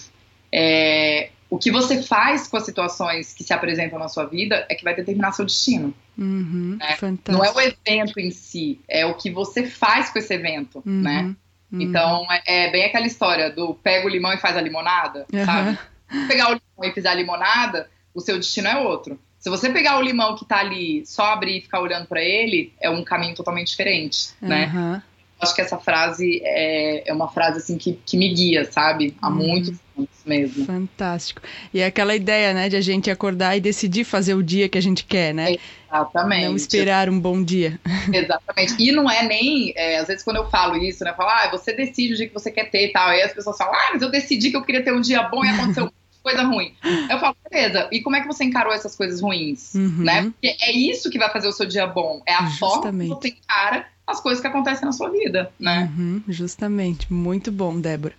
é, 0.49 1.29
o 1.49 1.57
que 1.57 1.71
você 1.71 2.01
faz 2.01 2.47
com 2.47 2.57
as 2.57 2.65
situações 2.65 3.33
que 3.33 3.43
se 3.43 3.53
apresentam 3.53 3.99
na 3.99 4.07
sua 4.07 4.25
vida 4.25 4.65
é 4.69 4.75
que 4.75 4.83
vai 4.83 4.95
determinar 4.95 5.31
seu 5.31 5.45
destino. 5.45 5.93
Uhum, 6.17 6.77
né? 6.79 6.95
Não 7.29 7.43
é 7.43 7.51
o 7.51 7.59
evento 7.59 8.19
em 8.19 8.31
si, 8.31 8.79
é 8.87 9.05
o 9.05 9.13
que 9.15 9.29
você 9.29 9.65
faz 9.65 10.09
com 10.09 10.19
esse 10.19 10.33
evento, 10.33 10.81
uhum, 10.85 11.01
né? 11.01 11.35
Uhum. 11.71 11.81
Então, 11.81 12.27
é, 12.31 12.67
é, 12.67 12.71
bem 12.71 12.85
aquela 12.85 13.05
história 13.05 13.49
do 13.49 13.75
pega 13.75 14.05
o 14.05 14.09
limão 14.09 14.33
e 14.33 14.37
faz 14.37 14.57
a 14.57 14.61
limonada, 14.61 15.25
sabe? 15.45 15.77
Se 16.09 16.27
pegar 16.27 16.45
o 16.51 16.53
limão 16.53 16.91
e 16.91 16.93
fizer 16.93 17.09
a 17.09 17.15
limonada, 17.15 17.89
o 18.13 18.21
seu 18.21 18.37
destino 18.37 18.67
é 18.67 18.77
outro. 18.77 19.19
Se 19.37 19.49
você 19.49 19.69
pegar 19.69 19.99
o 19.99 20.01
limão 20.01 20.35
que 20.35 20.45
tá 20.45 20.57
ali, 20.57 21.05
só 21.05 21.25
abrir 21.25 21.57
e 21.57 21.61
ficar 21.61 21.79
olhando 21.79 22.07
para 22.07 22.21
ele, 22.21 22.73
é 22.81 22.89
um 22.89 23.03
caminho 23.03 23.35
totalmente 23.35 23.67
diferente, 23.67 24.29
né? 24.41 25.03
Acho 25.45 25.55
que 25.55 25.61
essa 25.61 25.77
frase 25.77 26.41
é, 26.43 27.09
é 27.09 27.13
uma 27.13 27.27
frase 27.27 27.59
assim 27.59 27.77
que, 27.77 27.99
que 28.05 28.17
me 28.17 28.33
guia, 28.33 28.69
sabe? 28.71 29.15
Há 29.21 29.29
uhum. 29.29 29.35
muitos 29.35 29.75
anos 29.97 30.09
mesmo. 30.25 30.65
Fantástico. 30.65 31.41
E 31.73 31.79
é 31.79 31.85
aquela 31.85 32.15
ideia, 32.15 32.53
né, 32.53 32.67
de 32.67 32.75
a 32.75 32.81
gente 32.81 33.09
acordar 33.09 33.55
e 33.55 33.61
decidir 33.61 34.03
fazer 34.03 34.33
o 34.33 34.43
dia 34.43 34.67
que 34.67 34.77
a 34.77 34.81
gente 34.81 35.05
quer, 35.05 35.33
né? 35.33 35.55
Exatamente. 35.87 36.45
Não 36.45 36.55
esperar 36.55 37.09
um 37.09 37.19
bom 37.19 37.41
dia. 37.43 37.79
Exatamente. 38.11 38.75
E 38.79 38.91
não 38.91 39.09
é 39.09 39.23
nem, 39.23 39.73
é, 39.75 39.99
às 39.99 40.07
vezes 40.07 40.23
quando 40.23 40.37
eu 40.37 40.49
falo 40.49 40.75
isso, 40.77 41.03
né, 41.03 41.11
eu 41.11 41.15
falo, 41.15 41.29
ah, 41.29 41.49
você 41.51 41.73
decide 41.73 42.13
o 42.13 42.17
dia 42.17 42.27
que 42.27 42.33
você 42.33 42.51
quer 42.51 42.69
ter 42.69 42.89
e 42.89 42.91
tal. 42.91 43.07
Aí 43.09 43.21
as 43.21 43.33
pessoas 43.33 43.57
falam, 43.57 43.73
ah, 43.73 43.91
mas 43.93 44.01
eu 44.01 44.09
decidi 44.09 44.51
que 44.51 44.57
eu 44.57 44.63
queria 44.63 44.83
ter 44.83 44.93
um 44.93 45.01
dia 45.01 45.23
bom 45.23 45.45
e 45.45 45.49
aconteceu 45.49 45.91
coisa 46.25 46.41
ruim. 46.41 46.73
Eu 47.07 47.19
falo, 47.19 47.37
beleza, 47.49 47.87
e 47.91 48.01
como 48.01 48.15
é 48.15 48.21
que 48.21 48.27
você 48.27 48.43
encarou 48.43 48.73
essas 48.73 48.95
coisas 48.95 49.21
ruins? 49.21 49.75
Uhum. 49.75 50.03
Né? 50.03 50.23
Porque 50.23 50.57
é 50.59 50.71
isso 50.71 51.11
que 51.11 51.19
vai 51.19 51.31
fazer 51.31 51.47
o 51.47 51.51
seu 51.51 51.67
dia 51.67 51.85
bom. 51.85 52.23
É 52.25 52.33
a 52.33 52.47
Justamente. 52.47 52.59
forma 52.59 53.03
que 53.03 53.07
você 53.07 53.27
encara 53.27 53.85
as 54.07 54.21
coisas 54.21 54.41
que 54.41 54.47
acontecem 54.47 54.85
na 54.85 54.91
sua 54.91 55.09
vida, 55.09 55.51
né? 55.59 55.91
Uhum, 55.97 56.21
justamente. 56.27 57.11
Muito 57.11 57.51
bom, 57.51 57.79
Débora. 57.79 58.13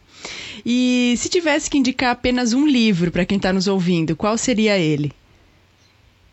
E 0.64 1.14
se 1.16 1.28
tivesse 1.28 1.70
que 1.70 1.78
indicar 1.78 2.10
apenas 2.10 2.52
um 2.52 2.66
livro 2.66 3.12
para 3.12 3.24
quem 3.24 3.36
está 3.36 3.52
nos 3.52 3.68
ouvindo, 3.68 4.16
qual 4.16 4.36
seria 4.36 4.76
ele? 4.78 5.12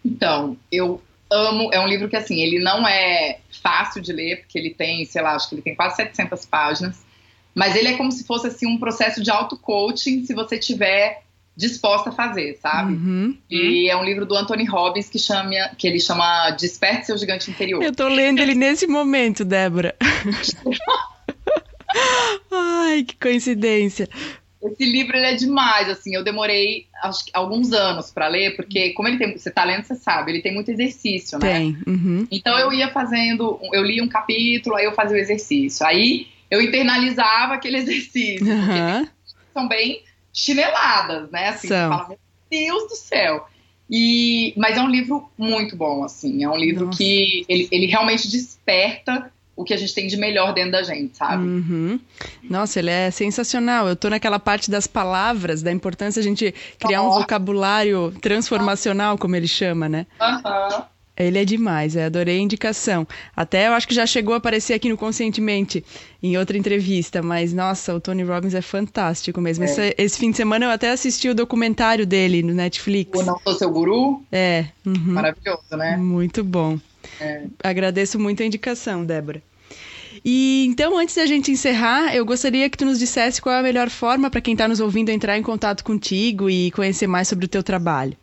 Então, 0.03 0.57
eu 0.71 1.01
amo. 1.31 1.69
É 1.71 1.79
um 1.79 1.87
livro 1.87 2.09
que, 2.09 2.15
assim, 2.15 2.41
ele 2.41 2.59
não 2.59 2.87
é 2.87 3.39
fácil 3.61 4.01
de 4.01 4.11
ler, 4.11 4.41
porque 4.41 4.57
ele 4.57 4.73
tem, 4.73 5.05
sei 5.05 5.21
lá, 5.21 5.35
acho 5.35 5.49
que 5.49 5.55
ele 5.55 5.61
tem 5.61 5.75
quase 5.75 5.97
700 5.97 6.45
páginas. 6.45 7.03
Mas 7.53 7.75
ele 7.75 7.89
é 7.89 7.97
como 7.97 8.11
se 8.11 8.25
fosse, 8.25 8.47
assim, 8.47 8.67
um 8.67 8.79
processo 8.79 9.21
de 9.21 9.29
auto-coaching, 9.29 10.25
se 10.25 10.33
você 10.33 10.57
tiver 10.57 11.22
disposta 11.55 12.09
a 12.09 12.13
fazer, 12.13 12.57
sabe? 12.61 12.93
Uhum. 12.93 13.37
E 13.49 13.89
é 13.89 13.95
um 13.95 14.03
livro 14.03 14.25
do 14.25 14.35
Anthony 14.35 14.65
Robbins 14.65 15.09
que 15.09 15.19
chama 15.19 15.69
que 15.77 15.87
ele 15.87 15.99
chama 15.99 16.51
Desperte 16.51 17.05
seu 17.05 17.17
gigante 17.17 17.51
interior. 17.51 17.83
Eu 17.83 17.93
tô 17.93 18.07
lendo 18.07 18.39
ele 18.39 18.55
nesse 18.55 18.87
momento, 18.87 19.45
Débora. 19.45 19.95
Ai, 22.51 23.03
que 23.03 23.15
coincidência. 23.15 24.09
Esse 24.63 24.85
livro 24.85 25.17
é 25.17 25.35
demais, 25.35 25.89
assim, 25.89 26.15
eu 26.15 26.23
demorei 26.23 26.87
acho, 27.03 27.25
alguns 27.33 27.73
anos 27.73 28.09
para 28.11 28.29
ler, 28.29 28.55
porque 28.55 28.93
como 28.93 29.09
ele 29.09 29.17
tem, 29.17 29.37
você 29.37 29.51
tá 29.51 29.65
lendo, 29.65 29.83
você 29.83 29.95
sabe, 29.95 30.31
ele 30.31 30.41
tem 30.41 30.53
muito 30.53 30.71
exercício, 30.71 31.37
né? 31.37 31.53
Tem. 31.53 31.77
Uhum. 31.85 32.25
Então 32.31 32.57
eu 32.57 32.71
ia 32.71 32.89
fazendo, 32.89 33.59
eu 33.73 33.83
li 33.83 34.01
um 34.01 34.07
capítulo, 34.07 34.77
aí 34.77 34.85
eu 34.85 34.93
fazia 34.93 35.17
o 35.17 35.19
exercício, 35.19 35.85
aí 35.85 36.27
eu 36.49 36.61
internalizava 36.61 37.55
aquele 37.55 37.75
exercício, 37.83 38.47
uhum. 38.47 39.07
são 39.53 39.67
bem 39.67 40.01
chineladas, 40.33 41.29
né? 41.29 41.49
Assim, 41.49 41.67
São. 41.67 41.89
Fala, 41.89 42.09
meu 42.09 42.19
Deus 42.49 42.89
do 42.89 42.95
céu. 42.95 43.47
E, 43.89 44.53
mas 44.57 44.77
é 44.77 44.81
um 44.81 44.89
livro 44.89 45.29
muito 45.37 45.75
bom, 45.75 46.03
assim. 46.03 46.43
É 46.43 46.49
um 46.49 46.57
livro 46.57 46.87
Nossa. 46.87 46.97
que 46.97 47.45
ele, 47.47 47.67
ele 47.71 47.85
realmente 47.85 48.29
desperta 48.29 49.31
o 49.55 49.63
que 49.63 49.73
a 49.73 49.77
gente 49.77 49.93
tem 49.93 50.07
de 50.07 50.17
melhor 50.17 50.51
dentro 50.53 50.71
da 50.71 50.81
gente, 50.81 51.15
sabe? 51.15 51.43
Uhum. 51.43 51.99
Nossa, 52.49 52.79
ele 52.79 52.89
é 52.89 53.11
sensacional. 53.11 53.87
Eu 53.87 53.95
tô 53.95 54.09
naquela 54.09 54.39
parte 54.39 54.71
das 54.71 54.87
palavras, 54.87 55.61
da 55.61 55.71
importância 55.71 56.19
a 56.19 56.23
gente 56.23 56.53
criar 56.79 57.03
oh. 57.03 57.09
um 57.09 57.19
vocabulário 57.19 58.11
transformacional, 58.19 59.15
como 59.17 59.35
ele 59.35 59.47
chama, 59.47 59.87
né? 59.87 60.07
Aham. 60.19 60.69
Uhum. 60.69 60.92
Ele 61.15 61.37
é 61.37 61.45
demais, 61.45 61.95
eu 61.95 62.03
adorei 62.03 62.39
a 62.39 62.41
indicação. 62.41 63.07
Até 63.35 63.67
eu 63.67 63.73
acho 63.73 63.87
que 63.87 63.93
já 63.93 64.05
chegou 64.05 64.33
a 64.33 64.37
aparecer 64.37 64.73
aqui 64.73 64.89
no 64.89 64.97
Conscientemente, 64.97 65.85
em 66.23 66.37
outra 66.37 66.57
entrevista, 66.57 67.21
mas 67.21 67.53
nossa, 67.53 67.93
o 67.93 67.99
Tony 67.99 68.23
Robbins 68.23 68.55
é 68.55 68.61
fantástico 68.61 69.39
mesmo. 69.39 69.63
É. 69.63 69.67
Esse, 69.67 69.95
esse, 69.95 70.17
fim 70.17 70.31
de 70.31 70.37
semana 70.37 70.65
eu 70.65 70.71
até 70.71 70.89
assisti 70.89 71.29
o 71.29 71.35
documentário 71.35 72.05
dele 72.05 72.41
no 72.41 72.53
Netflix. 72.53 73.19
O 73.19 73.23
Não 73.23 73.37
Sou 73.39 73.53
Seu 73.53 73.69
Guru? 73.69 74.23
É. 74.31 74.65
Uhum. 74.83 75.13
Maravilhoso, 75.13 75.77
né? 75.77 75.97
Muito 75.97 76.43
bom. 76.43 76.79
É. 77.21 77.43
Agradeço 77.63 78.17
muito 78.17 78.41
a 78.41 78.45
indicação, 78.45 79.05
Débora. 79.05 79.41
E 80.25 80.65
então, 80.67 80.97
antes 80.97 81.15
da 81.15 81.25
gente 81.25 81.51
encerrar, 81.51 82.15
eu 82.15 82.25
gostaria 82.25 82.69
que 82.69 82.77
tu 82.77 82.85
nos 82.85 82.97
dissesse 82.97 83.41
qual 83.41 83.55
é 83.55 83.59
a 83.59 83.63
melhor 83.63 83.89
forma 83.89 84.29
para 84.31 84.41
quem 84.41 84.53
está 84.53 84.67
nos 84.67 84.79
ouvindo 84.79 85.09
entrar 85.09 85.37
em 85.37 85.43
contato 85.43 85.83
contigo 85.83 86.49
e 86.49 86.71
conhecer 86.71 87.07
mais 87.07 87.27
sobre 87.27 87.45
o 87.45 87.49
teu 87.49 87.61
trabalho. 87.61 88.15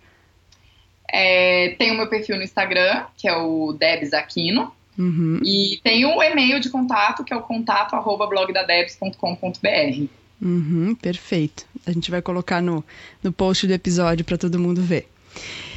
É, 1.13 1.75
tem 1.79 1.91
o 1.91 1.97
meu 1.97 2.09
perfil 2.09 2.37
no 2.37 2.43
Instagram, 2.43 3.05
que 3.17 3.29
é 3.29 3.37
o 3.37 3.73
Debs 3.73 4.13
Aquino. 4.13 4.73
Uhum. 4.99 5.41
E 5.45 5.81
tem 5.83 6.05
o 6.05 6.23
e-mail 6.23 6.61
de 6.61 6.69
contato, 6.69 7.25
que 7.25 7.33
é 7.33 7.37
o 7.37 7.43
contato 7.43 7.95
arroba 7.95 8.27
blogdadebs.com.br. 8.27 10.07
Uhum, 10.43 10.95
perfeito. 10.95 11.65
A 11.87 11.93
gente 11.93 12.11
vai 12.11 12.21
colocar 12.21 12.61
no, 12.63 12.85
no 13.23 13.33
post 13.33 13.67
do 13.67 13.73
episódio 13.73 14.25
para 14.25 14.39
todo 14.39 14.59
mundo 14.59 14.83
ver. 14.83 15.09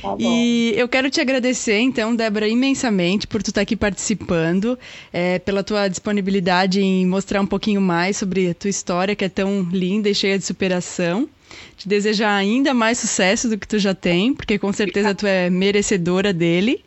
Tá 0.02 0.16
e 0.20 0.74
eu 0.76 0.88
quero 0.90 1.10
te 1.10 1.22
agradecer, 1.22 1.80
então, 1.80 2.16
Débora, 2.16 2.48
imensamente 2.48 3.28
por 3.28 3.42
tu 3.42 3.50
estar 3.50 3.60
tá 3.60 3.62
aqui 3.62 3.76
participando, 3.76 4.78
é, 5.12 5.40
pela 5.40 5.64
tua 5.64 5.88
disponibilidade 5.88 6.82
em 6.82 7.06
mostrar 7.06 7.40
um 7.40 7.46
pouquinho 7.46 7.80
mais 7.80 8.18
sobre 8.18 8.50
a 8.50 8.54
tua 8.54 8.70
história, 8.70 9.16
que 9.16 9.24
é 9.24 9.30
tão 9.30 9.62
linda 9.72 10.10
e 10.10 10.16
cheia 10.16 10.38
de 10.38 10.46
superação 10.46 11.30
te 11.78 11.88
desejar 11.88 12.36
ainda 12.36 12.74
mais 12.74 12.98
sucesso 12.98 13.50
do 13.50 13.58
que 13.58 13.68
tu 13.68 13.80
já 13.80 13.94
tem, 13.94 14.34
porque 14.34 14.58
com 14.60 14.72
certeza 14.72 15.16
tu 15.16 15.26
é 15.26 15.50
merecedora 15.50 16.34
dele. 16.34 16.84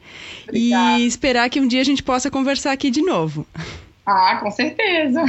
Obrigada. 0.49 0.99
E 1.01 1.07
esperar 1.07 1.51
que 1.51 1.61
um 1.61 1.67
dia 1.67 1.81
a 1.81 1.85
gente 1.85 2.03
possa 2.03 2.31
conversar 2.31 2.73
aqui 2.73 2.91
de 2.91 3.03
novo. 3.03 3.47
Ah, 4.05 4.39
com 4.41 4.51
certeza. 4.51 5.21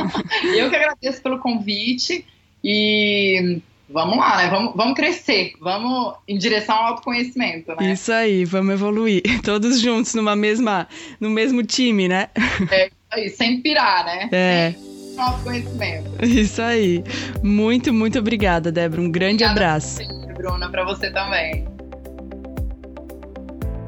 Eu 0.54 0.68
que 0.68 0.76
agradeço 0.76 1.22
pelo 1.22 1.38
convite 1.38 2.24
e 2.62 3.60
vamos 3.88 4.18
lá, 4.18 4.36
né? 4.36 4.48
Vamos, 4.48 4.74
vamos 4.74 4.94
crescer, 4.94 5.52
vamos 5.60 6.14
em 6.28 6.36
direção 6.36 6.76
ao 6.76 6.86
autoconhecimento, 6.88 7.74
né? 7.80 7.92
Isso 7.92 8.12
aí, 8.12 8.44
vamos 8.44 8.74
evoluir. 8.74 9.22
Todos 9.42 9.80
juntos 9.80 10.14
numa 10.14 10.36
mesma, 10.36 10.86
no 11.18 11.30
mesmo 11.30 11.62
time, 11.62 12.08
né? 12.08 12.28
É, 12.70 12.90
aí, 13.10 13.30
sem 13.30 13.60
pirar, 13.60 14.04
né? 14.04 14.28
É. 14.32 14.72
Sem 14.72 14.95
conhecimento. 15.42 16.10
Isso 16.22 16.60
aí. 16.62 17.02
Muito, 17.42 17.92
muito 17.92 18.18
obrigada, 18.18 18.70
Débora. 18.70 19.00
Um 19.02 19.10
grande 19.10 19.44
obrigada 19.44 19.74
abraço. 19.74 19.96
Sempre, 19.96 20.34
Bruna, 20.34 20.70
para 20.70 20.84
você 20.84 21.10
também. 21.10 21.66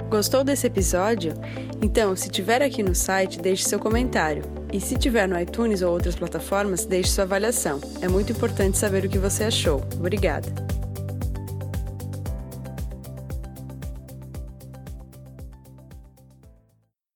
Gostou 0.09 0.43
desse 0.43 0.67
episódio? 0.67 1.35
Então, 1.83 2.17
se 2.17 2.31
tiver 2.31 2.63
aqui 2.63 2.83
no 2.83 2.95
site, 2.95 3.39
deixe 3.41 3.65
seu 3.65 3.79
comentário. 3.79 4.43
E 4.73 4.81
se 4.81 4.97
tiver 4.97 5.29
no 5.29 5.39
iTunes 5.39 5.83
ou 5.83 5.93
outras 5.93 6.15
plataformas, 6.15 6.85
deixe 6.85 7.11
sua 7.11 7.25
avaliação. 7.25 7.81
É 8.01 8.09
muito 8.09 8.33
importante 8.33 8.79
saber 8.79 9.05
o 9.05 9.09
que 9.09 9.19
você 9.19 9.45
achou. 9.45 9.83
Obrigada. 9.97 10.78